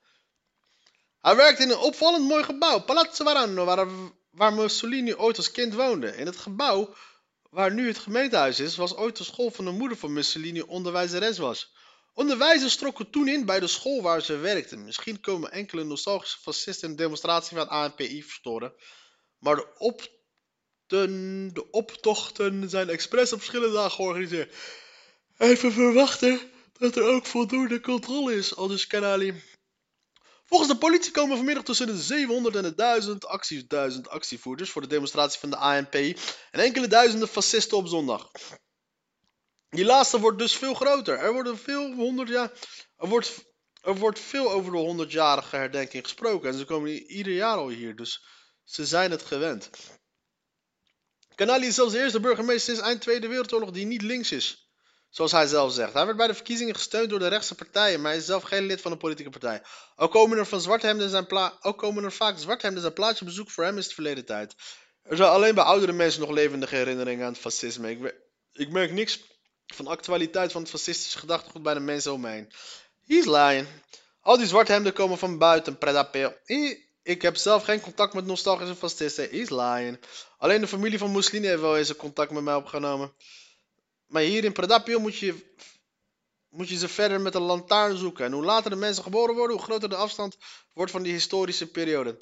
Hij 1.20 1.36
werkt 1.36 1.60
in 1.60 1.70
een 1.70 1.78
opvallend 1.78 2.24
mooi 2.24 2.44
gebouw, 2.44 2.80
Palazzo 2.80 3.24
Varano, 3.24 3.64
waar, 3.64 3.86
waar 4.30 4.52
Mussolini 4.52 5.14
ooit 5.14 5.36
als 5.36 5.50
kind 5.50 5.74
woonde. 5.74 6.16
In 6.16 6.26
het 6.26 6.36
gebouw 6.36 6.94
waar 7.50 7.72
nu 7.72 7.86
het 7.86 7.98
gemeentehuis 7.98 8.60
is, 8.60 8.76
was 8.76 8.94
ooit 8.94 9.16
de 9.16 9.24
school 9.24 9.50
van 9.50 9.64
de 9.64 9.70
moeder 9.70 9.98
van 9.98 10.12
Mussolini 10.12 10.60
onderwijzeres 10.60 11.38
was. 11.38 11.72
Onderwijzers 12.14 12.76
trokken 12.76 13.10
toen 13.10 13.28
in 13.28 13.44
bij 13.44 13.60
de 13.60 13.66
school 13.66 14.02
waar 14.02 14.22
ze 14.22 14.36
werkten. 14.36 14.84
Misschien 14.84 15.20
komen 15.20 15.52
enkele 15.52 15.84
nostalgische 15.84 16.38
fascisten 16.38 16.90
een 16.90 16.96
demonstratie 16.96 17.56
van 17.56 17.68
ANPI 17.68 18.22
verstoren. 18.22 18.74
Maar 19.38 19.64
de, 20.86 21.48
de 21.52 21.70
optochten 21.70 22.70
zijn 22.70 22.88
expres 22.88 23.32
op 23.32 23.38
verschillende 23.38 23.74
dagen 23.74 23.90
georganiseerd. 23.90 24.54
Even 25.38 25.72
verwachten 25.72 26.40
dat 26.72 26.96
er 26.96 27.02
ook 27.02 27.26
voldoende 27.26 27.80
controle 27.80 28.34
is, 28.34 28.56
aldus 28.56 28.86
Canali. 28.86 29.42
Volgens 30.44 30.70
de 30.70 30.78
politie 30.78 31.12
komen 31.12 31.36
vanmiddag 31.36 31.64
tussen 31.64 31.86
de 31.86 31.98
700 31.98 32.56
en 32.56 32.62
de 32.62 32.74
1000 32.74 33.26
actie, 33.26 33.66
1000 33.66 34.08
actievoerders 34.08 34.70
voor 34.70 34.82
de 34.82 34.88
demonstratie 34.88 35.40
van 35.40 35.50
de 35.50 35.56
ANPI 35.56 36.16
en 36.50 36.60
enkele 36.60 36.88
duizenden 36.88 37.28
fascisten 37.28 37.76
op 37.76 37.86
zondag. 37.86 38.30
Die 39.70 39.84
laatste 39.84 40.20
wordt 40.20 40.38
dus 40.38 40.56
veel 40.56 40.74
groter. 40.74 41.18
Er, 41.18 41.32
worden 41.32 41.58
veel 41.58 41.92
100 41.92 42.28
jaar, 42.28 42.50
er, 42.96 43.08
wordt, 43.08 43.44
er 43.80 43.96
wordt 43.96 44.20
veel 44.20 44.50
over 44.50 44.72
de 44.72 45.06
100-jarige 45.06 45.56
herdenking 45.56 46.02
gesproken. 46.02 46.50
En 46.50 46.58
ze 46.58 46.64
komen 46.64 47.02
ieder 47.02 47.32
jaar 47.32 47.56
al 47.56 47.68
hier, 47.68 47.96
dus 47.96 48.24
ze 48.64 48.86
zijn 48.86 49.10
het 49.10 49.22
gewend. 49.22 49.70
Canali 51.34 51.66
is 51.66 51.74
zelfs 51.74 51.92
de 51.92 52.02
eerste 52.02 52.20
burgemeester 52.20 52.74
sinds 52.74 52.88
eind 52.88 53.00
Tweede 53.00 53.28
Wereldoorlog 53.28 53.70
die 53.70 53.86
niet 53.86 54.02
links 54.02 54.32
is. 54.32 54.68
Zoals 55.10 55.32
hij 55.32 55.46
zelf 55.46 55.72
zegt. 55.72 55.92
Hij 55.92 56.04
werd 56.04 56.16
bij 56.16 56.26
de 56.26 56.34
verkiezingen 56.34 56.74
gesteund 56.74 57.10
door 57.10 57.18
de 57.18 57.28
rechtse 57.28 57.54
partijen, 57.54 58.00
maar 58.00 58.10
hij 58.10 58.20
is 58.20 58.26
zelf 58.26 58.42
geen 58.42 58.66
lid 58.66 58.80
van 58.80 58.92
een 58.92 58.98
politieke 58.98 59.30
partij. 59.30 59.62
Ook 59.96 60.10
komen 60.10 60.38
er, 60.38 60.46
van 60.46 60.60
zwarthemden 60.60 61.10
zijn 61.10 61.26
ook 61.60 61.78
komen 61.78 62.04
er 62.04 62.12
vaak 62.12 62.38
zwarthemden 62.38 62.80
zijn 62.80 62.92
plaatsje 62.92 63.24
bezoek 63.24 63.50
voor 63.50 63.64
hem 63.64 63.78
is 63.78 63.84
het 63.84 63.94
verleden 63.94 64.24
tijd. 64.24 64.54
Er 65.02 65.16
zijn 65.16 65.30
alleen 65.30 65.54
bij 65.54 65.64
oudere 65.64 65.92
mensen 65.92 66.20
nog 66.20 66.30
levendige 66.30 66.76
herinneringen 66.76 67.26
aan 67.26 67.32
het 67.32 67.40
fascisme. 67.40 67.90
Ik, 67.90 68.14
ik 68.52 68.70
merk 68.70 68.92
niks 68.92 69.20
van 69.74 69.86
actualiteit 69.86 70.52
van 70.52 70.60
het 70.60 70.70
fascistische 70.70 71.18
gedachtegoed 71.18 71.62
bij 71.62 71.74
de 71.74 71.80
mensen 71.80 72.12
om 72.12 72.20
me 72.20 72.28
heen. 72.30 72.52
He's 73.06 73.24
lying. 73.24 73.66
Al 74.20 74.36
die 74.36 74.46
zwarthemden 74.46 74.92
komen 74.92 75.18
van 75.18 75.38
buiten, 75.38 75.78
predapel. 75.78 76.34
Ik 77.02 77.22
heb 77.22 77.36
zelf 77.36 77.64
geen 77.64 77.80
contact 77.80 78.14
met 78.14 78.26
nostalgische 78.26 78.74
fascisten. 78.74 79.28
He's 79.30 79.50
lying. 79.50 79.98
Alleen 80.38 80.60
de 80.60 80.66
familie 80.66 80.98
van 80.98 81.12
Mussolini 81.12 81.46
heeft 81.46 81.60
wel 81.60 81.76
eens 81.76 81.88
een 81.88 81.96
contact 81.96 82.30
met 82.30 82.42
mij 82.42 82.54
opgenomen. 82.54 83.12
Maar 84.06 84.22
hier 84.22 84.44
in 84.44 84.52
Predapio 84.52 84.98
moet 84.98 85.18
je, 85.18 85.34
moet 86.48 86.68
je 86.68 86.76
ze 86.76 86.88
verder 86.88 87.20
met 87.20 87.34
een 87.34 87.42
lantaarn 87.42 87.96
zoeken. 87.96 88.24
En 88.24 88.32
hoe 88.32 88.44
later 88.44 88.70
de 88.70 88.76
mensen 88.76 89.02
geboren 89.02 89.34
worden, 89.34 89.56
hoe 89.56 89.64
groter 89.64 89.88
de 89.88 89.96
afstand 89.96 90.36
wordt 90.72 90.92
van 90.92 91.02
die 91.02 91.12
historische 91.12 91.66
periode. 91.66 92.16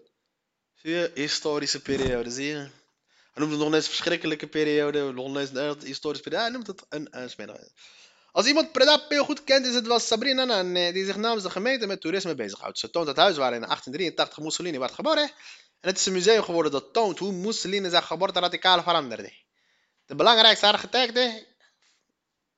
Zie 0.75 0.91
je? 0.91 1.11
Historische 1.15 1.83
periode, 1.83 2.31
zie 2.31 2.47
je? 2.47 2.69
Hij 3.39 3.47
noemt 3.47 3.59
het 3.59 3.69
nog 3.69 3.79
eens 3.79 3.87
een 3.89 3.95
verschrikkelijke 3.95 4.47
periode, 4.47 5.13
nog 5.13 5.37
eens 5.37 5.51
een 5.53 5.77
historische 5.85 6.23
periode. 6.23 6.45
Hij 6.45 6.53
noemt 6.53 6.67
het 6.67 6.85
een, 6.89 7.09
een 7.11 7.31
smiddag. 7.31 7.57
Als 8.33 8.47
iemand 8.47 8.73
Predapio 8.73 9.25
goed 9.25 9.45
kent, 9.45 9.67
is 9.67 9.75
het 9.75 9.87
wel 9.87 9.99
Sabrina 9.99 10.63
die 10.93 11.05
zich 11.05 11.17
namens 11.17 11.43
de 11.43 11.51
gemeente 11.51 11.87
met 11.87 12.01
toerisme 12.01 12.35
bezighoudt. 12.35 12.79
Ze 12.79 12.91
toont 12.91 13.07
het 13.07 13.17
huis 13.17 13.37
waar 13.37 13.53
in 13.53 13.61
1883 13.61 14.39
Mussolini 14.45 14.79
werd 14.79 14.93
geboren. 14.93 15.23
En 15.81 15.89
het 15.89 15.99
is 15.99 16.07
een 16.07 16.13
museum 16.13 16.43
geworden 16.43 16.73
dat 16.73 16.93
toont 16.93 17.19
hoe 17.19 17.33
Mussolini 17.33 17.91
zijn 17.91 18.03
geboorte 18.03 18.41
radicaal 18.41 18.83
veranderde. 18.83 19.33
De 20.07 20.15
belangrijkste 20.15 20.67
architecten. 20.67 21.33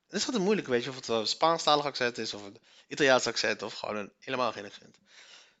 Het 0.07 0.19
is 0.19 0.25
altijd 0.25 0.43
moeilijk, 0.43 0.67
weet 0.67 0.83
je, 0.83 0.89
of 0.89 0.95
het 0.95 1.07
een 1.07 1.27
Spaanstalig 1.27 1.85
accent 1.85 2.17
is, 2.17 2.33
of 2.33 2.45
een 2.45 2.57
Italiaans 2.87 3.27
accent, 3.27 3.63
of 3.63 3.73
gewoon 3.73 3.95
een, 3.95 4.11
helemaal 4.19 4.51
geen 4.51 4.65
accent. 4.65 4.95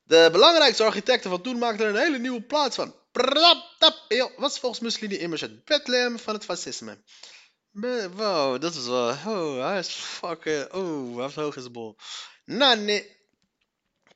De 0.03 0.29
belangrijkste 0.31 0.83
architecten 0.83 1.29
van 1.29 1.41
toen 1.41 1.57
maakten 1.57 1.85
er 1.85 1.91
een 1.95 2.01
hele 2.01 2.19
nieuwe 2.19 2.41
plaats 2.41 2.75
van. 2.75 2.95
Was 4.35 4.59
volgens 4.59 4.81
Mussolini 4.81 5.17
immers 5.17 5.41
het 5.41 5.65
Bethlehem 5.65 6.19
van 6.19 6.33
het 6.33 6.45
fascisme. 6.45 7.03
Wow, 8.15 8.61
dat 8.61 8.75
is 8.75 8.85
wel. 8.85 9.09
Oh, 9.09 9.63
hij 9.63 9.79
is 9.79 9.87
fucking. 9.87 10.73
Oh, 10.73 11.13
hij 11.15 11.23
heeft 11.23 11.35
hoog 11.35 11.53
zijn 11.53 11.71
bol. 11.71 11.95
Nee. 12.45 13.19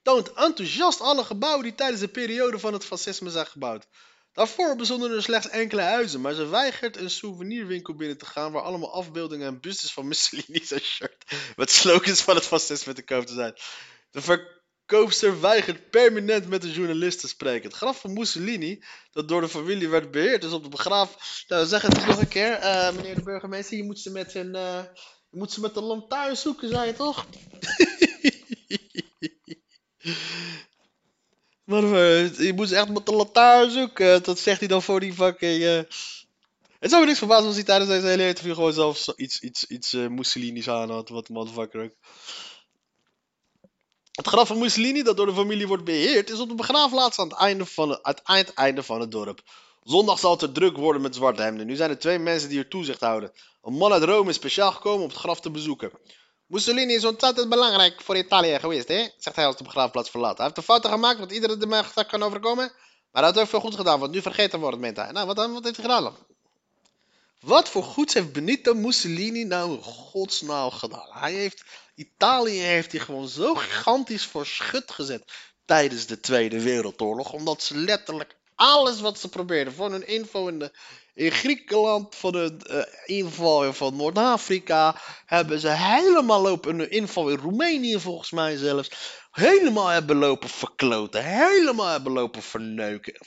toont 0.01 0.34
enthousiast 0.34 1.01
alle 1.01 1.23
gebouwen 1.23 1.63
die 1.63 1.75
tijdens 1.75 2.01
de 2.01 2.08
periode 2.08 2.60
van 2.60 2.73
het 2.73 2.86
fascisme 2.86 3.29
zijn 3.29 3.45
gebouwd. 3.45 3.88
Daarvoor 4.34 4.75
bezonden 4.75 5.12
er 5.12 5.23
slechts 5.23 5.47
enkele 5.47 5.81
huizen, 5.81 6.21
maar 6.21 6.34
ze 6.34 6.45
weigert 6.47 6.97
een 6.97 7.10
souvenirwinkel 7.10 7.95
binnen 7.95 8.17
te 8.17 8.25
gaan 8.25 8.51
waar 8.51 8.62
allemaal 8.62 8.93
afbeeldingen 8.93 9.47
en 9.47 9.62
bustes 9.62 9.93
van 9.93 10.08
Mussolini 10.08 10.65
zijn 10.65 10.81
shirt 10.81 11.25
met 11.55 11.71
slogans 11.71 12.21
van 12.21 12.36
het 12.36 12.45
fascisme 12.45 12.93
te 12.93 13.03
koop 13.03 13.25
te 13.25 13.34
zijn. 13.34 13.53
De 14.12 14.21
verkoopster 14.88 15.41
weigert 15.41 15.89
permanent 15.89 16.48
met 16.48 16.62
de 16.62 16.71
journalist 16.71 17.19
te 17.19 17.28
spreken. 17.28 17.67
Het 17.67 17.78
graf 17.78 18.00
van 18.00 18.13
Mussolini, 18.13 18.84
dat 19.12 19.28
door 19.28 19.41
de 19.41 19.48
familie 19.48 19.89
werd 19.89 20.12
beheerd, 20.12 20.43
is 20.43 20.52
op 20.52 20.63
de 20.63 20.69
begraaf... 20.69 21.43
Nou, 21.48 21.65
zeg 21.65 21.82
het 21.82 22.06
nog 22.06 22.17
een 22.19 22.28
keer, 22.28 22.52
eh, 22.52 22.95
meneer 22.95 23.15
de 23.15 23.24
burgemeester, 23.24 23.78
je 23.78 23.84
moet 23.84 24.00
ze 24.00 24.12
met 24.12 24.36
een... 24.36 24.56
eh, 24.56 24.84
je 25.30 25.38
moet 25.38 25.52
ze 25.52 25.60
met 25.62 25.76
een 25.76 25.84
lantaarn 25.84 26.38
zoeken, 26.38 26.69
zei 26.69 26.86
je 26.86 26.93
toch? 26.93 27.26
Maar 31.63 31.84
eh, 31.84 32.38
je 32.38 32.54
moet 32.54 32.67
ze 32.67 32.76
echt 32.76 32.89
met 32.89 33.06
de 33.06 33.12
lantaarn 33.12 33.71
zoeken. 33.71 34.24
Dat 34.24 34.39
zegt 34.39 34.60
hij 34.60 34.67
dan 34.67 34.82
voor 34.82 35.00
die 35.00 35.13
fucking... 35.13 35.63
eh. 35.63 35.80
Het 36.80 36.89
zou 36.89 37.00
me 37.02 37.06
niks 37.06 37.17
verbazen 37.17 37.45
als 37.45 37.56
hij 37.56 37.63
tijdens 37.63 37.89
deze 37.89 38.08
hele 38.08 38.28
interview 38.28 38.54
gewoon 38.54 38.74
zelf 38.74 39.08
iets, 39.15 39.39
iets, 39.39 39.65
iets 39.65 39.91
Mussolini's 39.91 40.67
aan 40.67 40.89
had. 40.89 41.10
Wat 41.10 41.28
de 41.28 41.34
motherfucker 41.34 41.84
ook. 41.84 41.93
Het 44.15 44.28
graf 44.28 44.47
van 44.47 44.60
Mussolini, 44.60 45.04
dat 45.04 45.17
door 45.17 45.25
de 45.25 45.34
familie 45.34 45.67
wordt 45.67 45.84
beheerd, 45.84 46.30
is 46.30 46.39
op 46.39 46.49
de 46.49 46.56
begraafplaats 46.56 47.19
aan 47.19 47.28
het 47.28 47.38
einde 47.38 47.65
van 47.65 47.99
het, 48.04 48.86
van 48.86 48.99
het 48.99 49.12
dorp. 49.12 49.41
Zondag 49.84 50.19
zal 50.19 50.32
het 50.32 50.41
er 50.41 50.51
druk 50.51 50.78
worden 50.78 51.01
met 51.01 51.15
zwarte 51.15 51.41
hemden. 51.41 51.67
Nu 51.67 51.75
zijn 51.75 51.89
er 51.89 51.99
twee 51.99 52.19
mensen 52.19 52.49
die 52.49 52.60
er 52.60 52.67
toezicht 52.67 53.01
houden. 53.01 53.32
Een 53.63 53.73
man 53.73 53.91
uit 53.91 54.04
Rome 54.04 54.30
is 54.30 54.36
speciaal 54.36 54.71
gekomen 54.71 55.01
om 55.01 55.10
het 55.10 55.17
graf 55.17 55.39
te 55.39 55.51
bezoeken. 55.51 55.91
Mussolini 56.45 56.93
is 56.93 57.06
ontzettend 57.06 57.49
belangrijk 57.49 58.01
voor 58.01 58.17
Italië 58.17 58.60
geweest, 58.60 58.88
hè? 58.88 59.08
Zegt 59.17 59.36
hij 59.36 59.45
als 59.45 59.58
de 59.58 59.63
begraafplaats 59.63 60.10
verlaat. 60.10 60.36
Hij 60.36 60.45
heeft 60.45 60.58
een 60.58 60.63
fouten 60.63 60.89
gemaakt 60.89 61.19
wat 61.19 61.32
iedereen 61.32 61.60
de 61.60 61.67
mij 61.67 61.84
kan 62.08 62.23
overkomen. 62.23 62.71
Maar 63.12 63.23
hij 63.23 63.25
heeft 63.25 63.39
ook 63.39 63.49
veel 63.49 63.69
goed 63.69 63.75
gedaan, 63.75 63.99
wat 63.99 64.12
nu 64.12 64.21
vergeten 64.21 64.60
wordt, 64.60 64.78
meent 64.78 64.97
hij. 64.97 65.12
Nou, 65.12 65.25
wat, 65.28 65.36
wat 65.36 65.63
heeft 65.63 65.78
hij 65.78 65.86
gedaan? 65.86 66.15
Wat 67.39 67.69
voor 67.69 67.84
goeds 67.84 68.13
heeft 68.13 68.34
Benito 68.34 68.73
Mussolini 68.73 69.43
nou 69.43 69.71
in 69.71 69.82
godsnaam 69.84 70.71
gedaan? 70.71 71.08
Hij 71.10 71.34
heeft, 71.34 71.63
Italië 71.95 72.60
heeft 72.60 72.91
hij 72.91 73.01
gewoon 73.01 73.27
zo 73.27 73.55
gigantisch 73.55 74.25
voor 74.25 74.45
schut 74.45 74.91
gezet 74.91 75.31
tijdens 75.65 76.05
de 76.05 76.19
Tweede 76.19 76.62
Wereldoorlog. 76.62 77.34
Omdat 77.34 77.63
ze 77.63 77.77
letterlijk 77.77 78.36
alles 78.55 79.01
wat 79.01 79.19
ze 79.19 79.29
probeerden, 79.29 79.73
van 79.73 79.91
hun 79.91 80.08
info 80.08 80.47
in, 80.47 80.71
Griekenland, 81.31 82.15
van 82.15 82.31
de 82.31 82.58
eh, 82.67 83.17
inval 83.17 83.73
van 83.73 83.95
Noord-Afrika, 83.95 85.01
hebben 85.25 85.60
ze 85.60 85.69
helemaal 85.69 86.41
lopen, 86.41 86.79
een 86.79 86.91
inval 86.91 87.29
in 87.29 87.38
Roemenië 87.38 87.99
volgens 87.99 88.31
mij 88.31 88.58
zelfs, 88.58 88.91
helemaal 89.36 89.88
hebben 89.88 90.17
lopen 90.17 90.50
verkloten, 90.50 91.24
helemaal 91.24 91.88
hebben 91.88 92.12
lopen 92.12 92.41
verneuken. 92.41 93.17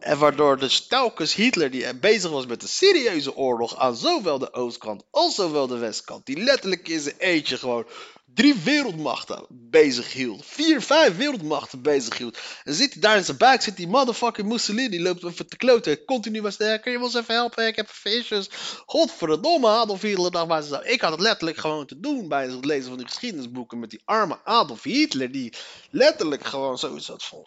En 0.00 0.18
waardoor 0.18 0.58
dus 0.58 0.86
telkens 0.86 1.34
Hitler, 1.34 1.70
die 1.70 1.94
bezig 1.94 2.30
was 2.30 2.46
met 2.46 2.62
een 2.62 2.68
serieuze 2.68 3.36
oorlog 3.36 3.76
aan 3.76 3.96
zowel 3.96 4.38
de 4.38 4.52
oostkant 4.52 5.04
als 5.10 5.34
zowel 5.34 5.66
de 5.66 5.78
westkant, 5.78 6.26
die 6.26 6.42
letterlijk 6.42 6.88
in 6.88 7.00
zijn 7.00 7.18
eentje 7.18 7.56
gewoon 7.56 7.86
drie 8.34 8.54
wereldmachten 8.54 9.46
bezig 9.48 10.12
hield. 10.12 10.46
Vier, 10.46 10.82
vijf 10.82 11.16
wereldmachten 11.16 11.82
bezig 11.82 12.18
hield. 12.18 12.38
En 12.64 12.74
zit 12.74 12.92
hij 12.92 13.00
daar 13.00 13.16
in 13.16 13.24
zijn 13.24 13.36
buik, 13.36 13.62
zit 13.62 13.76
die 13.76 13.88
motherfucking 13.88 14.48
Mussolini, 14.48 15.02
loopt 15.02 15.24
even 15.24 15.46
te 15.46 15.56
kloten. 15.56 16.04
Continu 16.04 16.42
maar 16.42 16.52
zeggen, 16.52 16.80
kun 16.80 16.92
je 16.92 16.98
eens 16.98 17.14
even 17.14 17.34
helpen? 17.34 17.66
Ik 17.66 17.76
heb 17.76 17.90
issues. 18.02 18.48
Godverdomme, 18.86 19.68
Adolf 19.68 20.00
Hitler. 20.00 20.30
dacht 20.30 20.46
maar 20.46 20.62
zo. 20.62 20.80
Ik 20.82 21.00
had 21.00 21.10
het 21.10 21.20
letterlijk 21.20 21.56
gewoon 21.56 21.86
te 21.86 22.00
doen 22.00 22.28
bij 22.28 22.46
het 22.46 22.64
lezen 22.64 22.88
van 22.88 22.98
die 22.98 23.06
geschiedenisboeken 23.06 23.78
met 23.78 23.90
die 23.90 24.02
arme 24.04 24.38
Adolf 24.44 24.82
Hitler, 24.82 25.32
die 25.32 25.52
letterlijk 25.90 26.44
gewoon 26.44 26.78
zoiets 26.78 27.08
had 27.08 27.24
van, 27.24 27.46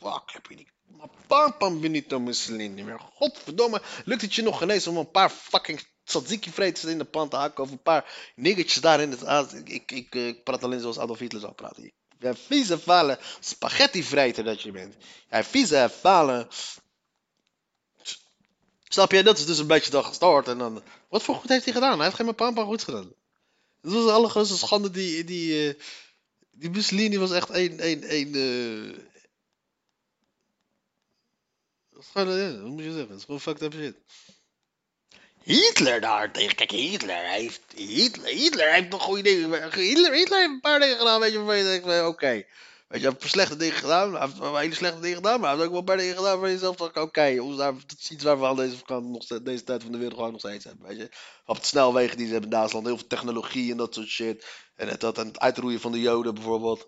fuck, 0.00 0.32
heb 0.32 0.46
je 0.48 0.56
die 0.56 0.68
maar 0.96 1.08
pam 1.26 1.56
pam 1.56 1.80
Benito 1.80 2.20
Mussolini 2.20 2.82
meer. 2.82 3.00
Godverdomme, 3.14 3.82
lukt 4.04 4.22
het 4.22 4.34
je 4.34 4.42
nog 4.42 4.62
ineens 4.62 4.86
om 4.86 4.96
een 4.96 5.10
paar 5.10 5.30
fucking 5.30 5.80
tzatziki 6.08 6.50
vreters 6.50 6.84
in 6.84 6.98
de 6.98 7.04
pan 7.04 7.28
te 7.28 7.36
hakken 7.36 7.64
of 7.64 7.70
een 7.70 7.82
paar 7.82 8.32
niggertjes 8.36 8.80
daar 8.80 9.00
in 9.00 9.10
het. 9.10 9.52
Ik, 9.52 9.68
ik, 9.68 9.90
ik, 9.90 10.14
eh, 10.14 10.34
praat 10.44 10.62
alleen 10.64 10.80
zoals 10.80 10.98
Adolf 10.98 11.18
Hitler 11.18 11.40
zou 11.40 11.52
praten. 11.52 11.82
Je 11.82 11.92
bent 12.18 12.38
vieze, 12.38 12.78
vale 12.78 13.18
spaghetti 13.40 14.02
vreter 14.02 14.44
dat 14.44 14.62
je 14.62 14.70
bent. 14.70 14.94
Jij 15.30 15.44
vieze, 15.44 15.90
vale... 16.00 16.46
Snap 18.88 19.12
je? 19.12 19.22
Dat 19.22 19.38
is 19.38 19.46
dus 19.46 19.58
een 19.58 19.66
beetje 19.66 19.90
dan 19.90 20.04
gestart. 20.04 20.48
En 20.48 20.58
dan... 20.58 20.82
Wat 21.08 21.22
voor 21.22 21.34
goed 21.34 21.48
heeft 21.48 21.64
hij 21.64 21.74
gedaan? 21.74 21.94
Hij 21.94 22.04
heeft 22.04 22.16
geen 22.16 22.34
pampa 22.34 22.64
goed 22.64 22.82
gedaan. 22.82 23.12
Dat 23.82 23.92
was 23.92 24.04
de 24.04 24.12
allergrootste 24.12 24.56
schande 24.56 24.90
die... 24.90 25.24
Die, 25.24 25.68
eh, 25.68 25.74
die 26.50 26.70
Mussolini 26.70 27.18
was 27.18 27.30
echt 27.30 27.48
dat 31.98 32.06
is 32.06 32.12
gewoon, 32.12 32.38
ja, 32.38 32.60
hoe 32.60 32.70
moet 32.70 32.84
je 32.84 32.92
zeggen? 32.92 33.08
Het 33.08 33.18
is 33.18 33.24
gewoon 33.24 33.40
fucked 33.40 33.62
up 33.62 33.72
shit. 33.72 33.96
Hitler 35.48 36.00
daartegen, 36.00 36.54
kijk, 36.54 36.70
Hitler 36.70 37.28
heeft, 37.28 37.60
Hitler, 37.74 38.72
heeft 38.72 38.88
nog 38.88 39.02
goede 39.02 39.22
dingen, 39.22 39.62
Hitler, 39.62 40.12
Hitler 40.12 40.38
heeft 40.38 40.50
een 40.50 40.60
paar 40.60 40.80
dingen 40.80 40.98
gedaan, 40.98 41.20
weet 41.20 41.32
je, 41.32 41.36
waarvan 41.36 41.56
je 41.56 41.62
denkt, 41.62 41.86
van, 41.86 42.06
oké. 42.06 42.32
Weet 42.88 43.00
je, 43.00 43.06
hij 43.06 43.16
heeft 43.18 43.30
slechte 43.30 43.56
dingen 43.56 43.74
gedaan, 43.74 44.12
hij 44.12 44.26
heeft 44.26 44.56
hele 44.56 44.74
slechte 44.74 45.00
dingen 45.00 45.16
gedaan, 45.16 45.40
maar 45.40 45.48
hij 45.48 45.58
heeft 45.58 45.64
ook 45.64 45.70
wel 45.70 45.78
een 45.78 45.84
paar 45.84 45.96
dingen 45.96 46.16
gedaan 46.16 46.40
waar 46.40 46.50
je 46.50 46.58
zelf 46.58 46.76
dacht, 46.76 46.96
oké, 46.96 47.56
daar, 47.56 47.72
dat 47.72 47.96
is 47.98 48.10
iets 48.10 48.24
waar 48.24 48.38
we 48.38 48.46
al 48.46 48.54
deze, 48.54 48.76
nog 48.86 49.26
deze 49.26 49.64
tijd 49.64 49.82
van 49.82 49.92
de 49.92 49.98
wereld 49.98 50.16
gewoon 50.16 50.30
nog 50.30 50.40
steeds 50.40 50.64
hebben, 50.64 50.86
weet 50.86 50.98
je. 50.98 51.08
Op 51.46 51.60
de 51.60 51.66
snelwegen 51.66 52.16
die 52.16 52.26
ze 52.26 52.32
hebben 52.32 52.50
in 52.50 52.56
Duitsland, 52.56 52.86
heel 52.86 52.98
veel 52.98 53.06
technologie 53.06 53.70
en 53.70 53.76
dat 53.76 53.94
soort 53.94 54.08
shit. 54.08 54.46
En 54.76 54.88
het, 54.88 55.00
dat, 55.00 55.18
en 55.18 55.26
het 55.26 55.38
uitroeien 55.38 55.80
van 55.80 55.92
de 55.92 56.00
joden 56.00 56.34
bijvoorbeeld. 56.34 56.86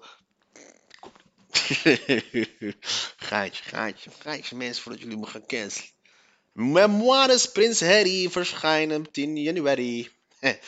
gaatje, 3.31 3.64
gaatje, 3.64 4.11
gaatje 4.18 4.57
mensen 4.57 4.83
voordat 4.83 5.03
jullie 5.03 5.18
me 5.18 5.27
gaan 5.27 5.46
cancelen. 5.46 5.88
Memoires 6.61 7.51
Prins 7.53 7.81
Harry 7.81 8.31
verschijnen 8.31 8.96
op 9.01 9.12
10 9.12 9.37
januari. 9.37 10.09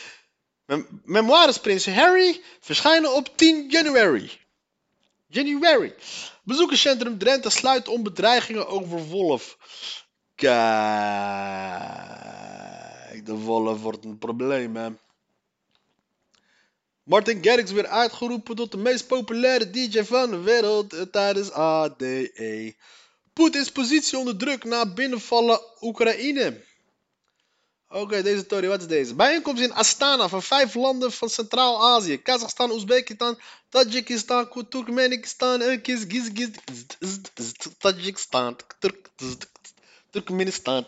Mem- 0.67 1.01
Memoires 1.05 1.59
Prins 1.61 1.87
Harry 1.87 2.41
verschijnen 2.61 3.15
op 3.15 3.37
10 3.37 3.71
januari. 3.71 4.31
January. 5.27 5.95
Bezoekerscentrum 6.45 7.19
Drenthe 7.19 7.51
sluit 7.51 7.89
om 7.89 8.03
bedreigingen 8.03 8.67
over 8.69 9.05
wolf. 9.05 9.57
Kijk, 10.35 10.51
de 13.27 13.35
wolf 13.35 13.81
wordt 13.81 14.05
een 14.05 14.19
probleem, 14.19 14.77
hè. 14.77 14.89
Martin 17.03 17.45
Garrix 17.45 17.71
weer 17.71 17.87
uitgeroepen 17.87 18.57
tot 18.57 18.71
de 18.71 18.77
meest 18.77 19.07
populaire 19.07 19.71
DJ 19.71 20.03
van 20.03 20.31
de 20.31 20.41
wereld 20.41 21.13
tijdens 21.13 21.51
ADE. 21.51 22.75
Poetins 23.33 23.71
positie 23.71 24.19
onder 24.19 24.37
druk 24.37 24.65
na 24.65 24.87
binnenvallen 24.87 25.61
Oekraïne. 25.81 26.65
Oké, 27.89 28.23
deze 28.23 28.47
Tori, 28.47 28.67
wat 28.67 28.81
is 28.81 28.87
deze? 28.87 29.15
Bijeenkomst 29.15 29.63
in 29.63 29.73
Astana 29.73 30.29
van 30.29 30.43
vijf 30.43 30.75
landen 30.75 31.13
van 31.13 31.29
Centraal-Azië. 31.29 32.23
Kazachstan, 32.23 32.71
Oezbekistan, 32.71 33.39
Tajikistan, 33.69 34.49
Turkmenistan 34.69 35.61
en. 35.61 35.83
Tajikistan, 37.79 38.57
Turk- 38.79 39.11
Turkmenistan. 40.11 40.85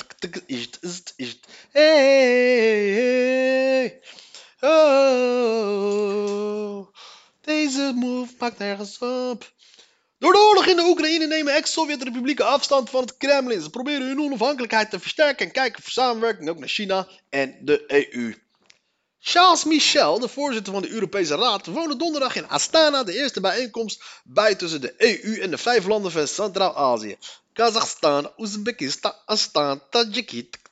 Hey, 1.70 4.00
deze 7.40 7.92
move 7.94 8.32
maakt 8.38 8.58
nergens 8.58 8.98
op. 8.98 9.52
Door 10.24 10.32
de 10.32 10.38
oorlog 10.38 10.66
in 10.66 10.76
de 10.76 10.82
Oekraïne 10.82 11.26
nemen 11.26 11.54
ex-Sovjet-republieken 11.54 12.46
afstand 12.46 12.90
van 12.90 13.00
het 13.00 13.16
Kremlin. 13.16 13.60
Ze 13.60 13.70
proberen 13.70 14.06
hun 14.06 14.20
onafhankelijkheid 14.20 14.90
te 14.90 15.00
versterken 15.00 15.46
en 15.46 15.52
kijken 15.52 15.82
voor 15.82 15.92
samenwerking 15.92 16.48
ook 16.48 16.58
naar 16.58 16.68
China 16.68 17.08
en 17.30 17.56
de 17.60 17.84
EU. 17.86 18.34
Charles 19.18 19.64
Michel, 19.64 20.18
de 20.18 20.28
voorzitter 20.28 20.72
van 20.72 20.82
de 20.82 20.90
Europese 20.90 21.36
Raad, 21.36 21.66
woonde 21.66 21.96
donderdag 21.96 22.36
in 22.36 22.48
Astana, 22.48 23.04
de 23.04 23.14
eerste 23.14 23.40
bijeenkomst 23.40 24.02
bij 24.24 24.54
tussen 24.54 24.80
de 24.80 24.94
EU 24.96 25.40
en 25.40 25.50
de 25.50 25.58
vijf 25.58 25.86
landen 25.86 26.12
van 26.12 26.28
Centraal-Azië. 26.28 27.16
Kazachstan, 27.52 28.32
Oezbekistan, 28.36 29.14
Astan, 29.24 29.82
Tajikistan, 29.90 30.63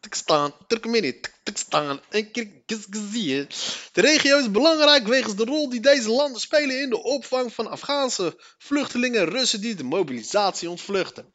Turkmenistan 0.66 2.00
en 2.08 2.30
Kyrgyzije. 2.30 3.46
De 3.92 4.00
regio 4.00 4.38
is 4.38 4.50
belangrijk 4.50 5.06
wegens 5.06 5.34
de 5.36 5.44
rol 5.44 5.68
die 5.68 5.80
deze 5.80 6.08
landen 6.10 6.40
spelen 6.40 6.80
in 6.82 6.88
de 6.90 7.02
opvang 7.02 7.52
van 7.54 7.70
Afghaanse 7.70 8.36
vluchtelingen 8.58 9.20
en 9.20 9.28
Russen 9.28 9.60
die 9.60 9.74
de 9.74 9.84
mobilisatie 9.84 10.70
ontvluchten. 10.70 11.32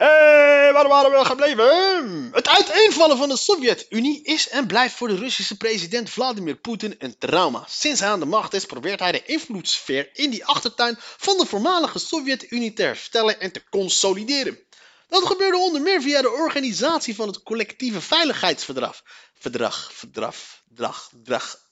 Hey, 0.00 0.72
waar 0.72 0.88
waren 0.88 1.10
we 1.10 1.24
gebleven? 1.24 2.30
Het 2.32 2.48
uiteenvallen 2.48 3.16
van 3.16 3.28
de 3.28 3.36
Sovjet-Unie 3.36 4.22
is 4.22 4.48
en 4.48 4.66
blijft 4.66 4.94
voor 4.94 5.08
de 5.08 5.16
Russische 5.16 5.56
president 5.56 6.10
Vladimir 6.10 6.56
Poetin 6.56 6.94
een 6.98 7.18
trauma. 7.18 7.64
Sinds 7.68 8.00
hij 8.00 8.08
aan 8.08 8.20
de 8.20 8.26
macht 8.26 8.54
is, 8.54 8.64
probeert 8.64 9.00
hij 9.00 9.12
de 9.12 9.24
invloedssfeer 9.24 10.10
in 10.12 10.30
die 10.30 10.44
achtertuin 10.44 10.96
van 10.98 11.38
de 11.38 11.46
voormalige 11.46 11.98
Sovjet-Unie 11.98 12.72
te 12.72 12.82
herstellen 12.82 13.40
en 13.40 13.52
te 13.52 13.62
consolideren. 13.70 14.58
Dat 15.08 15.26
gebeurde 15.26 15.56
onder 15.56 15.82
meer 15.82 16.02
via 16.02 16.22
de 16.22 16.30
organisatie 16.30 17.14
van 17.14 17.26
het 17.26 17.42
collectieve 17.42 18.00
veiligheidsverdrag. 18.00 19.02
Verdrag, 19.38 19.90
verdrag, 19.94 20.36
drag, 20.74 21.10
drag, 21.24 21.69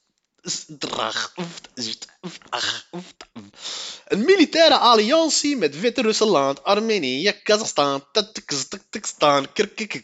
een 4.08 4.24
militaire 4.24 4.76
alliantie 4.76 5.56
met 5.56 5.80
Wit-Rusland, 5.80 6.64
Armenië, 6.64 7.32
Kazachstan, 7.42 8.04
Tajikistan, 8.12 9.46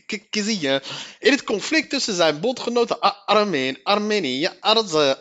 Kirgizië. 0.07 0.81
In 1.19 1.33
het 1.33 1.45
conflict 1.45 1.91
tussen 1.91 2.15
zijn 2.15 2.41
bondgenoten 2.41 3.01
Armeen, 3.27 3.79
Armenië, 3.83 4.51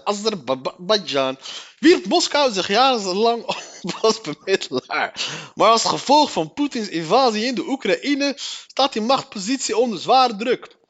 Azerbeidzjan 0.03 1.37
wierp 1.79 2.05
Moskou 2.05 2.51
zich 2.53 2.67
jarenlang 2.67 3.43
op 3.81 3.97
als 4.01 4.21
bemiddelaar. 4.21 5.13
Maar 5.55 5.69
als 5.69 5.83
gevolg 5.83 6.31
van 6.31 6.53
Poetins 6.53 6.87
invasie 6.87 7.45
in 7.45 7.55
de 7.55 7.67
Oekraïne 7.67 8.33
staat 8.67 8.93
die 8.93 9.01
machtpositie 9.01 9.77
onder 9.77 9.99
zware 9.99 10.35
druk. 10.35 10.81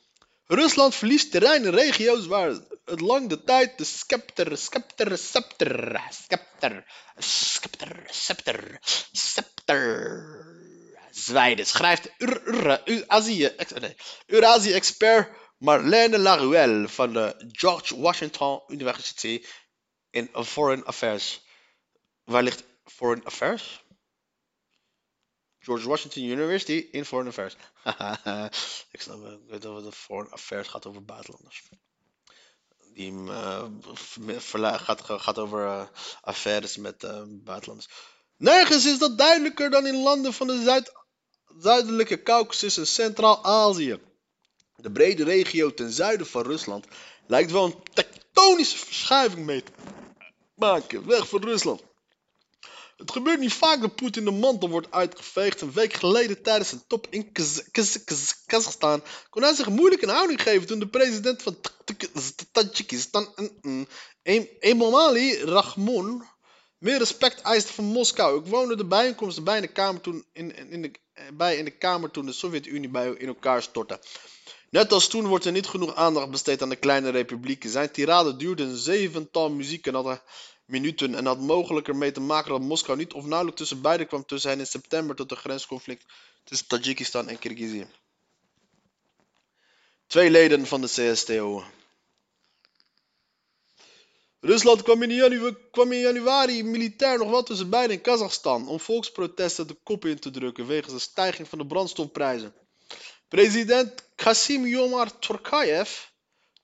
Rusland 0.47 0.95
verliest 0.95 1.31
terrein 1.31 1.65
in 1.65 1.73
regio's 1.73 2.25
waar 2.25 2.49
het 2.85 3.01
lang 3.01 3.29
de 3.29 3.43
tijd 3.43 3.77
de 3.77 3.83
scepter, 3.83 4.57
scepter, 4.57 5.17
scepter, 5.17 6.03
scepter, 6.09 6.85
scepter, 7.17 8.07
scepter, 8.09 8.79
scepter 9.11 10.53
zwijde. 11.11 11.63
Schrijft 11.63 12.09
Eurasie-expert 14.25 15.29
Marlene 15.57 16.19
Laruelle 16.19 16.87
van 16.87 17.13
de 17.13 17.49
George 17.51 17.99
Washington 17.99 18.61
University 18.67 19.45
in 20.09 20.29
Foreign 20.33 20.83
Affairs. 20.85 21.41
Waar 22.23 22.43
ligt 22.43 22.63
Foreign 22.85 23.25
Affairs? 23.25 23.82
George 25.63 25.87
Washington 25.87 26.23
University 26.23 26.87
in 26.91 27.05
Foreign 27.05 27.29
Affairs. 27.29 27.55
ik 28.95 29.01
snap 29.01 29.39
weet 29.47 29.61
dat 29.61 29.95
Foreign 29.95 30.31
Affairs 30.31 30.67
gaat 30.67 30.85
over 30.85 31.05
buitenlanders. 31.05 31.63
Die 32.93 33.11
uh, 33.11 33.63
gaat, 34.57 35.01
gaat 35.03 35.37
over 35.37 35.65
uh, 35.65 35.83
affaires 36.21 36.77
met 36.77 37.03
uh, 37.03 37.21
buitenlanders. 37.27 37.89
Nergens 38.37 38.85
is 38.85 38.97
dat 38.97 39.17
duidelijker 39.17 39.69
dan 39.69 39.87
in 39.87 40.03
landen 40.03 40.33
van 40.33 40.47
de 40.47 40.63
Zuid 40.63 40.91
zuidelijke 41.59 42.23
Caucasus 42.23 42.77
en 42.77 42.87
Centraal-Azië. 42.87 43.99
De 44.75 44.91
brede 44.91 45.23
regio 45.23 45.73
ten 45.73 45.91
zuiden 45.91 46.27
van 46.27 46.43
Rusland 46.43 46.85
lijkt 47.27 47.51
wel 47.51 47.65
een 47.65 47.83
tektonische 47.93 48.77
verschuiving 48.77 49.45
mee 49.45 49.63
te 49.63 49.71
maken. 50.55 51.07
Weg 51.07 51.27
van 51.27 51.43
Rusland. 51.43 51.83
Het 52.97 53.11
gebeurt 53.11 53.39
niet 53.39 53.53
vaak 53.53 53.81
dat 53.81 53.95
Poetin 53.95 54.25
de 54.25 54.31
mantel 54.31 54.69
wordt 54.69 54.91
uitgeveegd. 54.91 55.61
Een 55.61 55.71
week 55.71 55.93
geleden 55.93 56.41
tijdens 56.41 56.71
een 56.71 56.83
top 56.87 57.07
in 57.09 57.31
Kazachstan 58.45 59.03
kon 59.29 59.41
hij 59.41 59.53
zich 59.53 59.69
moeilijk 59.69 60.01
een 60.01 60.09
houding 60.09 60.41
geven 60.41 60.67
toen 60.67 60.79
de 60.79 60.87
president 60.87 61.41
van 61.41 61.57
Tajikistan, 62.51 63.33
Emomali 64.59 65.43
Rahmon, 65.43 66.23
meer 66.77 66.97
respect 66.97 67.41
eiste 67.41 67.73
van 67.73 67.85
Moskou. 67.85 68.39
Ik 68.39 68.45
woonde 68.45 68.75
de 68.75 68.85
bijeenkomst 68.85 69.43
bij 69.43 69.55
in 69.55 69.61
de 69.61 69.67
kamer 69.67 70.01
toen, 70.01 70.25
in, 70.33 70.69
in 70.69 70.81
de, 70.81 70.91
bij 71.33 71.57
in 71.57 71.65
de 71.65 71.77
kamer 71.77 72.11
toen 72.11 72.25
de 72.25 72.33
Sovjet-Unie 72.33 72.89
bij 72.89 73.09
in 73.09 73.27
elkaar 73.27 73.61
stortte. 73.61 73.99
Net 74.69 74.91
als 74.91 75.07
toen 75.07 75.27
wordt 75.27 75.45
er 75.45 75.51
niet 75.51 75.67
genoeg 75.67 75.95
aandacht 75.95 76.29
besteed 76.29 76.61
aan 76.61 76.69
de 76.69 76.75
kleine 76.75 77.09
republieken. 77.09 77.69
Zijn 77.69 77.91
tirade 77.91 78.35
duurde 78.35 78.63
een 78.63 78.77
zevental 78.77 79.49
muziek 79.49 79.87
en 79.87 79.93
hadden 79.93 80.21
minuten 80.73 81.15
en 81.15 81.25
had 81.25 81.39
mogelijk 81.39 81.87
ermee 81.87 82.11
te 82.11 82.19
maken 82.19 82.51
dat 82.51 82.61
Moskou 82.61 82.97
niet 82.97 83.13
of 83.13 83.25
nauwelijks 83.25 83.59
tussen 83.59 83.81
beiden 83.81 84.07
kwam 84.07 84.25
tussen 84.25 84.49
hen 84.49 84.59
in 84.59 84.67
september 84.67 85.15
tot 85.15 85.31
een 85.31 85.37
grensconflict 85.37 86.05
tussen 86.43 86.67
Tajikistan 86.67 87.29
en 87.29 87.39
Kirgizië. 87.39 87.87
Twee 90.07 90.29
leden 90.29 90.65
van 90.65 90.81
de 90.81 90.87
CSTO. 90.87 91.63
Rusland 94.39 94.81
kwam 94.81 95.03
in, 95.03 95.13
januari, 95.13 95.55
kwam 95.71 95.91
in 95.91 95.99
januari 95.99 96.63
militair 96.63 97.17
nog 97.17 97.29
wel 97.29 97.43
tussen 97.43 97.69
beiden 97.69 97.95
in 97.95 98.01
Kazachstan 98.01 98.67
om 98.67 98.79
volksprotesten 98.79 99.67
de 99.67 99.77
kop 99.83 100.05
in 100.05 100.19
te 100.19 100.31
drukken 100.31 100.67
wegens 100.67 100.93
de 100.93 100.99
stijging 100.99 101.47
van 101.47 101.57
de 101.57 101.65
brandstofprijzen. 101.65 102.53
President 103.27 104.03
Kasim 104.15 104.65
Yomar 104.65 105.19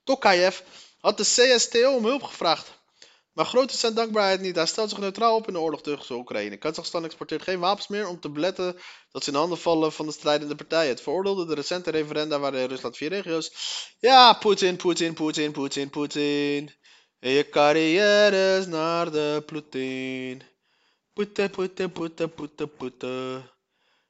Tokayev 0.04 0.60
had 1.00 1.16
de 1.16 1.24
CSTO 1.24 1.94
om 1.94 2.04
hulp 2.04 2.22
gevraagd. 2.22 2.79
Maar 3.32 3.44
groot 3.44 3.72
is 3.72 3.80
zijn 3.80 3.94
dankbaarheid 3.94 4.40
niet. 4.40 4.56
Hij 4.56 4.66
stelt 4.66 4.90
zich 4.90 4.98
neutraal 4.98 5.36
op 5.36 5.46
in 5.46 5.52
de 5.52 5.60
oorlog 5.60 5.82
tegen 5.82 6.16
Oekraïne. 6.16 6.56
Kazachstan 6.56 7.04
exporteert 7.04 7.42
geen 7.42 7.60
wapens 7.60 7.88
meer 7.88 8.08
om 8.08 8.20
te 8.20 8.30
beletten 8.30 8.76
dat 9.10 9.24
ze 9.24 9.30
in 9.30 9.36
handen 9.36 9.58
vallen 9.58 9.92
van 9.92 10.06
de 10.06 10.12
strijdende 10.12 10.54
partijen. 10.54 10.88
Het 10.88 11.00
veroordeelde 11.00 11.46
de 11.46 11.54
recente 11.54 11.90
referenda 11.90 12.38
waarin 12.38 12.68
Rusland 12.68 12.96
vier 12.96 13.08
regio's. 13.08 13.52
Ja, 13.98 14.32
Poetin, 14.32 14.76
Poetin, 14.76 15.14
Poetin, 15.14 15.52
Poetin, 15.52 15.90
Poetin. 15.90 16.72
Je 17.18 17.48
carrière 17.50 18.58
is 18.58 18.66
naar 18.66 19.10
de 19.10 19.42
Poetin. 19.46 20.42
Poetin, 21.12 21.50
Poetin, 21.50 21.92
Poetin, 21.92 22.34
Poetin, 22.34 22.70
Poetin. 22.76 23.42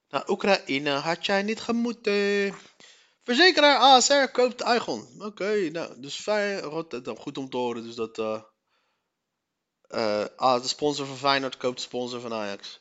Naar 0.09 0.29
Oekraïne 0.29 0.91
had 0.91 1.27
jij 1.27 1.43
niet 1.43 1.61
gemoeten. 1.61 2.55
Verzekeraar 3.25 3.79
ASR 3.79 4.31
koopt 4.33 4.61
Eigon. 4.61 5.09
Oké, 5.19 5.71
nou, 5.71 6.01
dus 6.01 6.15
fijn. 6.15 6.63
Goed 7.17 7.39
om 7.39 7.51
te 7.51 7.57
horen. 7.57 7.83
Dus 7.83 7.95
dat. 7.95 8.19
Uh, 8.19 8.43
uh, 9.91 10.25
ah, 10.37 10.63
de 10.63 10.69
sponsor 10.69 11.07
van 11.07 11.17
Feyenoord 11.17 11.57
koopt 11.57 11.77
de 11.77 11.83
sponsor 11.83 12.21
van 12.21 12.33
Ajax. 12.33 12.81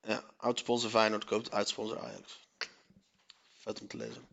Ja, 0.00 0.24
oud-sponsor 0.36 0.90
Feyenoord 0.90 1.24
koopt 1.24 1.52
uit-sponsor 1.52 1.98
Ajax. 1.98 2.48
Vet 3.58 3.80
om 3.80 3.88
te 3.88 3.96
lezen. 3.96 4.28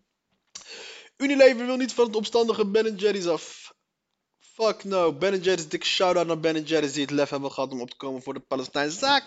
Unilever 1.18 1.66
wil 1.66 1.78
niet 1.78 1.94
van 1.94 2.06
het 2.06 2.16
opstandige 2.16 2.66
Ben 2.66 2.96
Jerry's 2.96 3.26
af. 3.26 3.74
Fuck 4.40 4.84
no. 4.84 5.14
Ben 5.14 5.42
Jerry's, 5.42 5.68
dikke 5.68 5.86
shout-out 5.86 6.28
naar 6.28 6.40
Ben 6.40 6.64
Jerry's 6.64 6.94
die 6.94 7.02
het 7.02 7.12
lef 7.12 7.30
hebben 7.30 7.52
gehad 7.52 7.72
om 7.72 7.82
op 7.82 7.90
te 7.90 7.98
komen 7.98 8.22
voor 8.22 8.34
de 8.34 8.40
Palestijnse 8.40 8.98
zaak. 8.98 9.24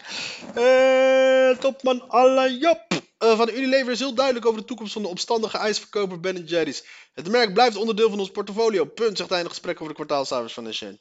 Uh, 0.57 1.59
topman 1.59 2.11
Alain 2.11 2.59
Job 2.59 2.81
uh, 2.93 3.37
van 3.37 3.49
Unilever 3.49 3.93
is 3.93 3.99
heel 3.99 4.15
duidelijk 4.15 4.47
over 4.47 4.61
de 4.61 4.67
toekomst 4.67 4.93
van 4.93 5.03
de 5.03 5.09
opstandige 5.09 5.59
ijsverkoper 5.59 6.21
Ben 6.21 6.45
Jerry's. 6.45 6.85
Het 7.15 7.29
merk 7.29 7.53
blijft 7.53 7.77
onderdeel 7.77 8.11
van 8.11 8.21
ons 8.21 8.31
portfolio. 8.31 8.85
Punt, 8.85 9.17
zegt 9.17 9.31
hij 9.31 9.39
in 9.39 9.45
een 9.45 9.51
gesprek 9.51 9.75
over 9.75 9.89
de 9.89 9.95
kwartaalcijfers 9.95 10.55
van 10.55 10.65
de 10.65 10.73
chain. 10.73 11.01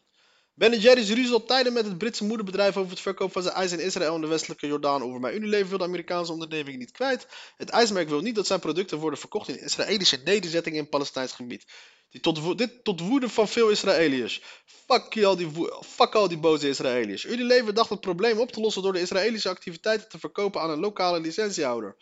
Ben 0.57 0.79
Jerry's 0.79 1.09
ruzie 1.09 1.33
al 1.33 1.43
tijden 1.43 1.73
met 1.73 1.85
het 1.85 1.97
Britse 1.97 2.23
moederbedrijf 2.23 2.77
over 2.77 2.89
het 2.89 2.99
verkoop 2.99 3.31
van 3.31 3.41
zijn 3.41 3.55
ijs 3.55 3.71
in 3.71 3.79
Israël 3.79 4.15
en 4.15 4.21
de 4.21 4.27
westelijke 4.27 4.67
Jordaan 4.67 5.03
over. 5.03 5.19
Maar 5.19 5.33
Unilever 5.33 5.69
wil 5.69 5.77
de 5.77 5.83
Amerikaanse 5.83 6.31
onderneming 6.31 6.77
niet 6.77 6.91
kwijt. 6.91 7.27
Het 7.57 7.69
ijsmerk 7.69 8.09
wil 8.09 8.21
niet 8.21 8.35
dat 8.35 8.47
zijn 8.47 8.59
producten 8.59 8.97
worden 8.97 9.19
verkocht 9.19 9.47
in 9.47 9.61
Israëlische 9.61 10.21
nederzettingen 10.23 10.79
in 10.79 10.89
Palestijns 10.89 11.31
gebied. 11.31 11.65
Tot 12.21 12.57
dit 12.57 12.83
tot 12.83 12.99
woede 12.99 13.29
van 13.29 13.47
veel 13.47 13.69
Israëliërs. 13.69 14.41
Fuck, 14.65 15.23
al 15.23 15.35
die 15.35 15.51
fuck 15.85 16.29
die 16.29 16.37
boze 16.37 16.69
Israëliërs. 16.69 17.25
Unilever 17.25 17.73
dacht 17.73 17.89
het 17.89 17.99
probleem 17.99 18.39
op 18.39 18.51
te 18.51 18.59
lossen 18.59 18.81
door 18.81 18.93
de 18.93 19.01
Israëlische 19.01 19.49
activiteiten 19.49 20.09
te 20.09 20.19
verkopen 20.19 20.61
aan 20.61 20.69
een 20.69 20.79
lokale 20.79 21.19
licentiehouder. 21.19 21.95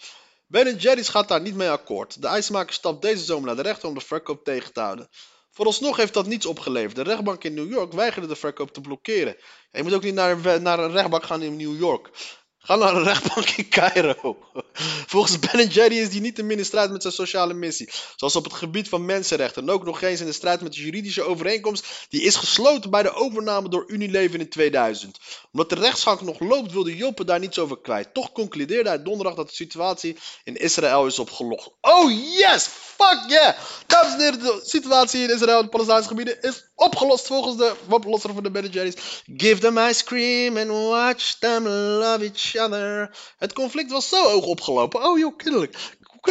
Ben 0.47 0.75
Jerry's 0.75 1.09
gaat 1.09 1.27
daar 1.27 1.41
niet 1.41 1.55
mee 1.55 1.69
akkoord. 1.69 2.21
De 2.21 2.27
ijsmaker 2.27 2.73
stapt 2.73 3.01
deze 3.01 3.23
zomer 3.23 3.45
naar 3.45 3.55
de 3.55 3.61
rechter 3.61 3.87
om 3.87 3.93
de 3.93 4.01
verkoop 4.01 4.43
tegen 4.43 4.73
te 4.73 4.79
houden. 4.79 5.09
Vooralsnog 5.55 5.97
heeft 5.97 6.13
dat 6.13 6.27
niets 6.27 6.45
opgeleverd. 6.45 6.95
De 6.95 7.01
rechtbank 7.01 7.43
in 7.43 7.53
New 7.53 7.71
York 7.71 7.93
weigerde 7.93 8.27
de 8.27 8.35
verkoop 8.35 8.71
te 8.71 8.81
blokkeren. 8.81 9.35
je 9.71 9.83
moet 9.83 9.93
ook 9.93 10.03
niet 10.03 10.13
naar, 10.13 10.61
naar 10.61 10.79
een 10.79 10.91
rechtbank 10.91 11.23
gaan 11.23 11.41
in 11.41 11.55
New 11.55 11.79
York. 11.79 12.09
Ga 12.65 12.75
naar 12.75 12.95
een 12.95 13.04
rechtbank 13.04 13.49
in 13.49 13.69
Cairo. 13.69 14.38
Volgens 15.13 15.39
Ben 15.39 15.67
Jerry 15.67 15.97
is 15.97 16.10
die 16.10 16.21
niet 16.21 16.39
in 16.39 16.51
in 16.51 16.65
strijd 16.65 16.91
met 16.91 17.01
zijn 17.01 17.13
sociale 17.13 17.54
missie. 17.54 17.89
Zoals 18.15 18.36
op 18.36 18.43
het 18.43 18.54
gebied 18.54 18.89
van 18.89 19.06
mensenrechten. 19.06 19.62
En 19.62 19.69
ook 19.69 19.86
nog 19.86 20.01
eens 20.01 20.19
in 20.19 20.25
de 20.25 20.32
strijd 20.32 20.62
met 20.62 20.73
de 20.73 20.82
juridische 20.82 21.23
overeenkomst. 21.23 21.86
Die 22.10 22.21
is 22.21 22.36
gesloten 22.36 22.89
bij 22.89 23.04
de 23.04 23.13
overname 23.13 23.69
door 23.69 23.84
Unilever 23.88 24.39
in 24.39 24.49
2000. 24.49 25.19
Omdat 25.51 25.69
de 25.69 25.75
rechtsgang 25.75 26.21
nog 26.21 26.39
loopt, 26.39 26.71
wilde 26.71 26.95
Joppe 26.95 27.25
daar 27.25 27.39
niets 27.39 27.60
over 27.60 27.78
kwijt. 27.82 28.13
Toch 28.13 28.32
concludeerde 28.32 28.89
hij 28.89 29.04
donderdag 29.04 29.36
dat 29.36 29.49
de 29.49 29.56
situatie 29.56 30.17
in 30.43 30.56
Israël 30.56 31.06
is 31.06 31.19
opgelost. 31.19 31.69
Oh 31.82 32.12
yes! 32.12 32.67
Fuck 32.97 33.23
yeah! 33.28 33.58
Dames 33.88 34.13
en 34.13 34.19
heren, 34.19 34.39
de 34.39 34.62
situatie 34.63 35.23
in 35.23 35.34
Israël 35.34 35.58
en 35.58 35.63
de 35.63 35.69
Palestijnse 35.69 36.08
gebieden 36.08 36.41
is 36.41 36.63
opgelost 36.75 37.28
volgens 37.28 37.58
de 37.58 37.73
oplosser 37.89 38.34
van 38.34 38.43
de 38.43 38.51
Ben 38.51 38.69
Jerry's. 38.69 39.23
Give 39.38 39.60
them 39.60 39.78
ice 39.78 40.04
cream 40.04 40.58
and 40.58 40.67
watch 40.67 41.34
them 41.39 41.67
love 41.67 42.23
each 42.23 42.54
Het 43.37 43.53
conflict 43.53 43.91
was 43.91 44.09
zo 44.09 44.29
hoog 44.29 44.45
opgelopen. 44.45 45.03
Oh 45.03 45.19
joh, 45.19 45.37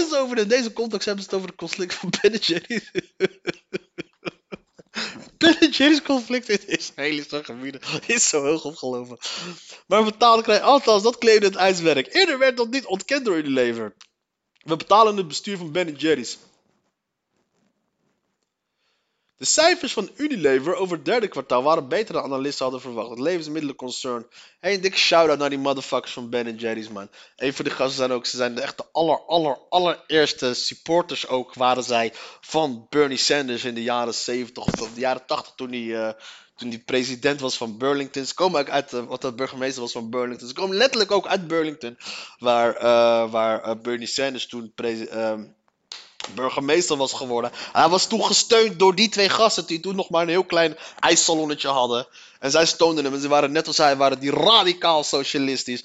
ze 0.09 0.17
over 0.17 0.39
in 0.39 0.49
deze 0.49 0.73
context 0.73 1.07
hebben 1.07 1.25
ze 1.25 1.31
het 1.31 1.39
over 1.39 1.51
het 1.51 1.59
conflict 1.59 1.95
van 1.95 2.13
Ben 2.21 2.33
Jerry's? 2.37 2.91
Ben 5.39 5.71
Jerry's 5.71 6.03
conflict 6.03 6.49
in 6.49 6.69
Israëlische 6.69 7.45
gebieden 7.45 7.81
is 8.07 8.29
zo 8.29 8.43
hoog 8.43 8.65
opgelopen. 8.65 9.19
Maar 9.87 10.05
betalen 10.05 10.45
krijgen, 10.45 10.67
althans 10.67 11.03
dat 11.03 11.19
claimde 11.19 11.47
het 11.47 11.55
ijswerk. 11.55 12.15
Eerder 12.15 12.39
werd 12.39 12.57
dat 12.57 12.71
niet 12.71 12.87
ontkend 12.87 13.25
door 13.25 13.37
Unilever. 13.37 13.95
We 14.59 14.77
betalen 14.77 15.17
het 15.17 15.29
bestuur 15.29 15.57
van 15.57 15.73
Ben 15.73 15.95
Jerry's. 15.95 16.39
De 19.37 19.45
cijfers 19.45 19.93
van 19.93 20.11
Unilever 20.17 20.75
over 20.75 20.97
het 20.97 21.05
derde 21.05 21.29
kwartaal 21.29 21.63
waren 21.63 21.89
beter 21.89 22.15
dan 22.15 22.23
analisten 22.23 22.63
hadden 22.63 22.81
verwacht. 22.83 23.11
Het 23.11 23.19
levensmiddelenconcern. 23.19 24.27
Hey, 24.61 24.75
een 24.75 24.81
dikke 24.81 24.99
shout-out 24.99 25.39
naar 25.39 25.51
die 25.51 25.59
motherfuckers 25.59 26.13
van 26.13 26.31
Ben 26.31 26.57
Jerry's, 26.57 26.89
man. 26.89 27.09
Een 27.37 27.55
van 27.55 27.65
die 27.65 27.75
gasten 27.75 27.97
zijn 27.97 28.11
ook, 28.13 28.27
ze 28.27 28.37
zijn 28.37 28.55
de 28.55 28.61
echt 28.61 28.77
de 28.77 28.85
aller, 28.93 29.21
aller, 29.27 29.59
allereerste 29.69 30.55
supporters 30.55 31.27
ook, 31.29 31.55
waren 31.55 31.83
zij 31.85 32.13
van 32.41 32.87
Bernie 32.91 33.17
Sanders 33.19 33.65
in 33.65 33.75
de 33.75 33.83
jaren 33.83 34.15
70 34.15 34.65
of 34.65 34.95
de 34.95 35.01
jaren 35.01 35.27
80 35.27 35.55
toen 35.55 35.73
hij... 35.73 36.07
eh, 36.07 36.13
toen 36.57 36.69
hij 36.69 36.79
president 36.79 37.41
was 37.41 37.57
van 37.57 37.79
Burlington. 37.79 38.25
Ze 38.25 38.35
komen 38.35 38.61
ook 38.61 38.69
uit, 38.69 38.93
eh, 38.93 39.05
wat 39.07 39.23
de 39.23 39.35
burgemeester 39.35 39.83
was 39.83 39.93
van 39.93 40.11
Burlington. 40.11 40.49
Ze 40.49 40.55
komen 40.55 40.77
letterlijk 40.77 41.11
ook 41.11 41.27
uit 41.27 41.47
Burlington. 41.47 41.97
Waar, 42.39 42.77
eh, 42.77 43.31
waar 43.31 43.79
Bernie 43.81 44.07
Sanders 44.07 44.47
toen 44.47 44.73
presi- 44.75 45.05
ehm, 45.05 45.45
burgemeester 46.35 46.97
was 46.97 47.13
geworden. 47.13 47.51
En 47.53 47.81
hij 47.81 47.89
was 47.89 48.07
toen 48.07 48.25
gesteund 48.25 48.79
door 48.79 48.95
die 48.95 49.09
twee 49.09 49.29
gasten 49.29 49.67
die 49.67 49.81
toen 49.81 49.97
nog 49.97 50.11
maar 50.11 50.23
een 50.23 50.29
heel 50.29 50.45
klein 50.45 50.77
ijssalonnetje 51.01 51.69
hadden. 51.69 52.07
En 52.41 52.51
zij 52.51 52.67
steunden 52.67 53.05
hem 53.05 53.15
en 53.15 53.21
ze 53.21 53.29
waren 53.29 53.53
net 53.53 53.67
als 53.67 53.77
hij, 53.77 53.97
waren 53.97 54.21
die 54.21 54.31
radicaal 54.31 55.05
socialistisch. 55.05 55.83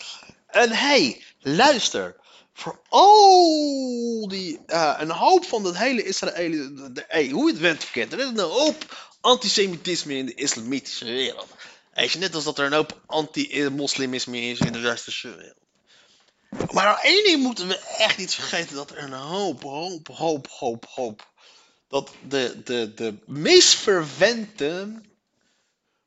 En 0.47 0.71
hey, 0.71 1.23
luister. 1.39 2.15
Voor 2.53 2.79
al 2.89 4.27
die, 4.27 4.59
eh, 4.65 4.95
een 4.97 5.11
hoop 5.11 5.45
van 5.45 5.63
dat 5.63 5.77
hele 5.77 6.03
de- 6.03 7.05
hey, 7.07 7.29
hoe 7.29 7.53
je 7.53 7.67
het 7.67 7.83
of 7.83 7.91
kent, 7.91 8.13
er 8.13 8.19
is 8.19 8.25
een 8.25 8.39
hoop 8.39 9.09
antisemitisme 9.21 10.17
in 10.17 10.25
de 10.25 10.33
islamitische 10.33 11.05
wereld. 11.05 11.47
Weet 11.93 12.11
je, 12.11 12.19
net 12.19 12.35
als 12.35 12.43
dat 12.43 12.59
er 12.59 12.65
een 12.65 12.73
hoop 12.73 13.01
anti-moslimisme 13.05 14.41
is 14.41 14.59
in 14.59 14.71
de 14.71 14.79
westerse 14.79 15.35
wereld. 15.35 15.57
Maar 16.71 16.99
één 16.99 17.23
ding 17.23 17.41
moeten 17.43 17.67
we 17.67 17.77
echt 17.77 18.17
niet 18.17 18.33
vergeten: 18.33 18.75
dat 18.75 18.91
er 18.91 18.97
een 18.97 19.13
hoop, 19.13 19.63
hoop, 19.63 20.07
hoop, 20.07 20.47
hoop, 20.49 20.85
hoop. 20.85 21.31
Dat 21.87 22.11
de, 22.27 22.61
de, 22.63 22.93
de 22.93 23.17
meest 23.25 23.73
verwente. 23.73 25.01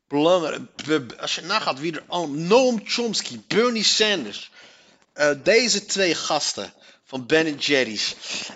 Belangrijk. 0.07 1.13
Als 1.19 1.35
je 1.35 1.41
nagaat 1.41 1.79
wie 1.79 1.95
er 1.95 2.03
allemaal. 2.07 2.35
Noam 2.37 2.81
Chomsky, 2.83 3.39
Bernie 3.47 3.83
Sanders. 3.83 4.51
eh, 5.13 5.31
deze 5.43 5.85
twee 5.85 6.15
gasten 6.15 6.73
van 7.03 7.25
Ben 7.25 7.55
Jerry's. 7.57 8.15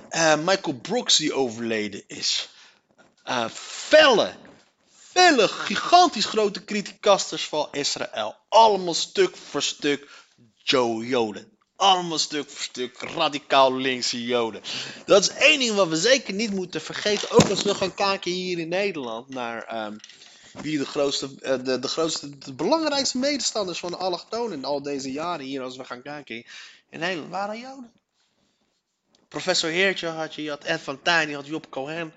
eh, 0.10 0.36
Michael 0.38 0.76
Brooks, 0.76 1.18
die 1.18 1.34
overleden 1.34 2.04
is. 2.08 2.50
eh 3.24 3.50
felle, 3.54 4.34
felle, 5.12 5.48
gigantisch 5.48 6.26
grote 6.26 6.64
criticasters 6.64 7.48
van 7.48 7.68
Israël. 7.72 8.36
Allemaal 8.50 8.94
stuk 8.94 9.38
voor 9.38 9.62
stuk 9.62 10.10
Joe 10.64 11.06
Joden. 11.08 11.57
Allemaal 11.78 12.18
stuk 12.18 12.50
voor 12.50 12.64
stuk 12.64 12.98
radicaal 13.00 13.76
linkse 13.76 14.24
Joden. 14.24 14.62
Dat 15.06 15.22
is 15.22 15.30
één 15.30 15.60
ding 15.60 15.76
wat 15.76 15.88
we 15.88 15.98
zeker 15.98 16.34
niet 16.34 16.52
moeten 16.52 16.82
vergeten. 16.82 17.32
Ook 17.32 17.50
als 17.50 17.64
we 17.64 17.76
gaan 17.76 17.94
kijken 17.94 18.32
hier 18.32 18.60
in 18.60 18.68
Nederland 18.68 19.30
naar 19.30 19.64
ehm, 19.64 19.98
wie 20.62 20.78
de 20.78 20.86
grootste, 20.86 21.30
eh, 21.42 21.64
de, 21.64 21.80
de 21.80 21.88
grootste, 21.88 22.38
de 22.38 22.54
belangrijkste 22.54 23.18
medestanders 23.18 23.80
van 23.80 23.92
de 23.92 23.98
allochtonen 23.98 24.58
in 24.58 24.66
al 24.66 24.82
deze 24.82 25.12
jaren 25.12 25.46
hier 25.46 25.62
als 25.62 25.78
we 25.78 25.84
gaan 25.84 26.02
kijken 26.02 26.46
in 26.90 27.00
Nederland 27.00 27.32
waren 27.32 27.60
Joden. 27.60 27.92
Professor 29.28 29.70
Heertje 29.70 30.08
had 30.08 30.36
je, 30.36 30.44
je 30.44 30.50
had 30.50 30.64
Ed 30.64 30.82
van 30.82 31.02
Tijn, 31.02 31.30
je 31.30 31.36
had 31.36 31.48
Job 31.48 31.70
Cohen. 31.70 32.14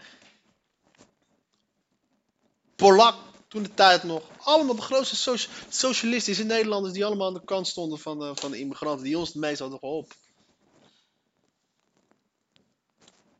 Polak, 2.76 3.16
toen 3.48 3.62
de 3.62 3.74
tijd 3.74 4.02
nog. 4.02 4.22
Allemaal 4.50 4.74
de 4.74 4.82
grootste 4.82 5.16
soci- 5.16 5.48
socialistische 5.68 6.44
Nederlanders 6.44 6.94
die 6.94 7.04
allemaal 7.04 7.26
aan 7.26 7.34
de 7.34 7.44
kant 7.44 7.68
stonden 7.68 7.98
van 7.98 8.18
de, 8.18 8.32
van 8.34 8.50
de 8.50 8.58
immigranten. 8.58 9.04
Die 9.04 9.18
ons 9.18 9.28
het 9.28 9.36
meest 9.36 9.58
hadden 9.58 9.78
geholpen. 9.78 10.16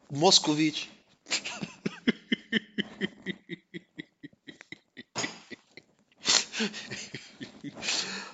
Moskowitz. 0.09 0.87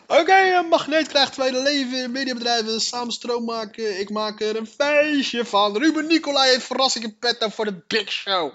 Oké, 0.07 0.33
eh, 0.33 0.69
Magneet 0.69 1.09
krijgt 1.09 1.33
tweede 1.33 1.63
leven. 1.63 2.11
Mediabedrijven 2.11 2.81
samenstroom 2.81 3.45
maken. 3.45 4.01
Ik 4.01 4.11
maak 4.11 4.41
er 4.41 4.57
een 4.57 4.67
feestje 4.67 5.45
van. 5.45 5.77
Ruben 5.77 6.07
Nicolai 6.07 6.51
heeft 6.51 6.67
verrassing 6.67 7.05
in 7.05 7.19
petto 7.19 7.49
voor 7.49 7.65
de 7.65 7.83
Big 7.87 8.13
Show. 8.13 8.53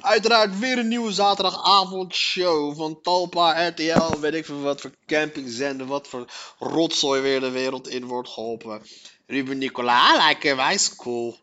Uiteraard 0.00 0.58
weer 0.58 0.78
een 0.78 0.88
nieuwe 0.88 1.12
zaterdagavondshow 1.12 2.76
van 2.76 3.00
Talpa, 3.02 3.68
RTL, 3.68 4.18
weet 4.20 4.34
ik 4.34 4.44
veel 4.44 4.60
wat 4.60 4.80
voor 4.80 4.90
campingzender, 5.06 5.86
wat 5.86 6.08
voor 6.08 6.24
rotzooi 6.58 7.20
weer 7.20 7.40
de 7.40 7.50
wereld 7.50 7.88
in 7.88 8.04
wordt 8.04 8.28
geholpen. 8.28 8.82
Ruben 9.26 9.58
Nicolai, 9.58 10.14
I 10.14 10.28
like 10.28 10.48
him, 10.48 10.58
hij 10.58 10.78
cool. 10.96 11.36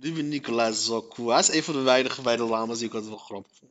Ruben 0.00 0.28
Nicolai 0.28 0.70
is 0.70 0.84
zo 0.84 1.06
cool. 1.08 1.28
Hij 1.28 1.40
is 1.40 1.54
een 1.54 1.62
van 1.62 1.74
de 1.74 1.80
weinigen 1.80 2.22
bij 2.22 2.36
de 2.36 2.44
lama's 2.44 2.78
die 2.78 2.86
ik 2.86 2.94
altijd 2.94 3.10
wel 3.10 3.20
grappig 3.20 3.52
vind. 3.58 3.70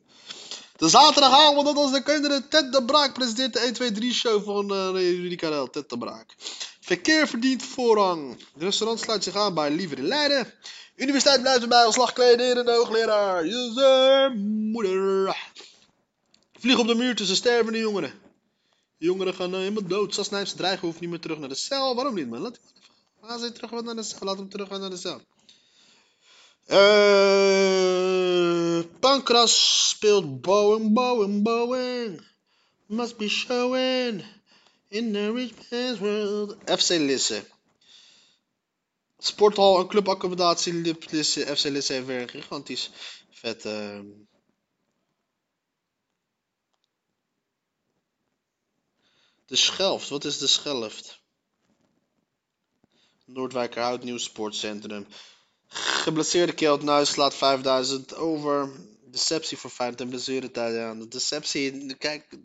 De 0.76 0.88
zaterdagavond, 0.88 1.66
dat 1.66 1.74
was 1.74 1.92
de 1.92 2.02
kinderen. 2.02 2.48
Ted 2.48 2.72
de 2.72 2.84
Braak 2.84 3.12
presenteert 3.12 3.52
de 3.52 3.58
1, 3.58 3.72
2, 3.72 3.92
3 3.92 4.12
show 4.12 4.44
van 4.44 4.72
uh, 4.72 4.90
Rudy 4.90 5.36
Karel. 5.36 5.70
Ted 5.70 5.90
de 5.90 5.98
Braak. 5.98 6.34
Verkeer 6.82 7.28
verdient 7.28 7.62
voorrang. 7.62 8.38
Het 8.52 8.62
restaurant 8.62 9.00
sluit 9.00 9.24
zich 9.24 9.36
aan 9.36 9.54
bij 9.54 9.70
Liever 9.70 9.98
in 9.98 10.06
Leiden. 10.06 10.52
Universiteit 10.96 11.40
blijft 11.40 11.62
erbij 11.62 11.84
als 11.84 11.94
slagkleder 11.94 12.58
en 12.58 12.74
hoogleraar. 12.74 13.46
Je 13.46 14.32
moeder. 14.72 15.36
Vlieg 16.58 16.78
op 16.78 16.86
de 16.86 16.94
muur 16.94 17.16
tussen 17.16 17.36
stervende 17.36 17.78
jongeren. 17.78 18.12
De 18.98 19.04
jongeren 19.04 19.34
gaan 19.34 19.50
uh, 19.50 19.56
helemaal 19.56 19.86
dood. 19.86 20.14
Sas 20.14 20.30
Nijpse 20.30 20.56
dreigen 20.56 20.86
hoeft 20.86 21.00
niet 21.00 21.10
meer 21.10 21.20
terug 21.20 21.38
naar 21.38 21.48
de 21.48 21.54
cel. 21.54 21.94
Waarom 21.94 22.14
niet, 22.14 22.28
man? 22.28 22.40
Laat 22.40 22.58
hem 23.20 23.38
ze 23.38 23.52
terug 23.52 23.82
naar 23.82 23.94
de 23.96 24.02
cel. 24.02 24.18
Laat 24.20 24.36
hem 24.36 24.48
terug 24.48 24.68
naar 24.68 24.90
de 24.90 24.96
cel. 24.96 25.20
Uh, 26.68 26.78
Pancras 29.00 29.88
speelt 29.88 30.40
Bowen, 30.40 30.92
Bowen, 30.92 31.42
Bowen. 31.42 32.24
Must 32.86 33.16
be 33.16 33.28
showing 33.28 34.24
in 34.92 35.12
the 35.12 35.32
rich 35.32 36.00
world. 36.00 36.56
FC 36.66 36.90
Lisse. 36.98 37.42
Sporthal 39.18 39.80
en 39.80 39.88
clubaccommodatie 39.88 40.72
Lisse. 41.10 41.56
FC 41.56 41.64
Lisse 41.64 41.92
heeft 41.92 42.06
weer 42.06 42.20
een 42.20 42.28
gigantisch 42.28 42.90
vet. 43.30 43.64
Uh, 43.64 44.00
de 49.46 49.56
Schelft. 49.56 50.08
Wat 50.08 50.24
is 50.24 50.38
de 50.38 50.46
Schelft? 50.46 51.20
Noordwijkerhout 53.24 54.02
Nieuw 54.02 54.18
Sportcentrum. 54.18 55.06
Geblesseerde 55.68 56.52
Kjeld 56.52 56.82
Nuis 56.82 57.10
slaat 57.10 57.34
5000 57.34 58.14
over. 58.14 58.70
Deceptie 59.04 59.58
voor 59.58 59.70
Feyenoord 59.70 60.00
en 60.00 60.08
blessuretijd. 60.08 60.74
Ja, 60.74 60.94
de 60.94 61.08
deceptie. 61.08 61.96
Kijk. 61.96 62.38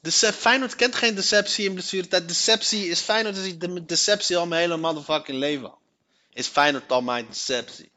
De 0.00 0.12
Feyenoord 0.12 0.76
kent 0.76 0.94
geen 0.94 1.14
deceptie 1.14 1.64
in 1.64 1.72
blessuretijd. 1.72 2.28
Deceptie 2.28 2.88
is 2.88 3.00
Feyenoord 3.00 3.36
is 3.36 3.58
de 3.58 3.84
deceptie 3.84 4.36
al 4.36 4.46
mijn 4.46 4.60
hele 4.60 4.76
motherfucking 4.76 5.38
leven 5.38 5.70
al. 5.70 5.78
Is 6.32 6.46
Feyenoord 6.46 6.92
al 6.92 7.02
mijn 7.02 7.26
deceptie. 7.26 7.90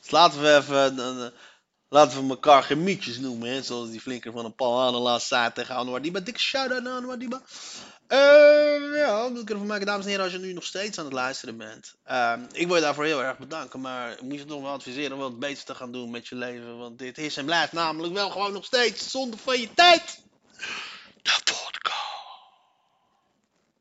Dus 0.00 0.10
laten 0.10 0.42
we 0.42 0.56
even. 0.56 0.96
Uh, 0.96 1.26
laten 1.88 2.22
we 2.22 2.28
elkaar 2.28 2.62
gemietjes 2.62 3.18
noemen. 3.18 3.50
Hè? 3.50 3.62
Zoals 3.62 3.90
die 3.90 4.00
flinker 4.00 4.32
van 4.32 4.44
een 4.44 4.54
Paul 4.54 4.80
Hane 4.80 4.98
laatst 4.98 5.28
zei 5.28 5.52
tegen 5.52 5.74
Anwar 5.74 6.02
Diba. 6.02 6.20
Dikke 6.20 6.40
shout-out 6.40 6.82
naar 6.82 6.92
Anwar 6.92 7.18
Diba. 7.18 7.42
Uh, 8.08 8.96
ja, 8.96 9.28
dat 9.28 9.42
ik 9.42 9.50
ervan 9.50 9.66
maken, 9.66 9.86
dames 9.86 10.04
en 10.04 10.10
heren, 10.10 10.24
als 10.24 10.34
je 10.34 10.38
nu 10.38 10.52
nog 10.52 10.64
steeds 10.64 10.98
aan 10.98 11.04
het 11.04 11.14
luisteren 11.14 11.56
bent. 11.56 11.94
Uh, 12.10 12.32
ik 12.52 12.66
wil 12.66 12.76
je 12.76 12.82
daarvoor 12.82 13.04
heel 13.04 13.22
erg 13.22 13.38
bedanken, 13.38 13.80
maar 13.80 14.12
ik 14.12 14.20
moet 14.20 14.38
je 14.38 14.44
toch 14.44 14.62
wel 14.62 14.70
adviseren 14.70 15.12
om 15.12 15.18
wat 15.18 15.38
beter 15.38 15.64
te 15.64 15.74
gaan 15.74 15.92
doen 15.92 16.10
met 16.10 16.28
je 16.28 16.34
leven. 16.34 16.78
Want 16.78 16.98
dit 16.98 17.18
is 17.18 17.36
en 17.36 17.44
blijft 17.44 17.72
namelijk 17.72 18.14
wel 18.14 18.30
gewoon 18.30 18.52
nog 18.52 18.64
steeds 18.64 19.10
zonde 19.10 19.36
van 19.36 19.60
je 19.60 19.74
tijd. 19.74 20.20
De 21.24 21.54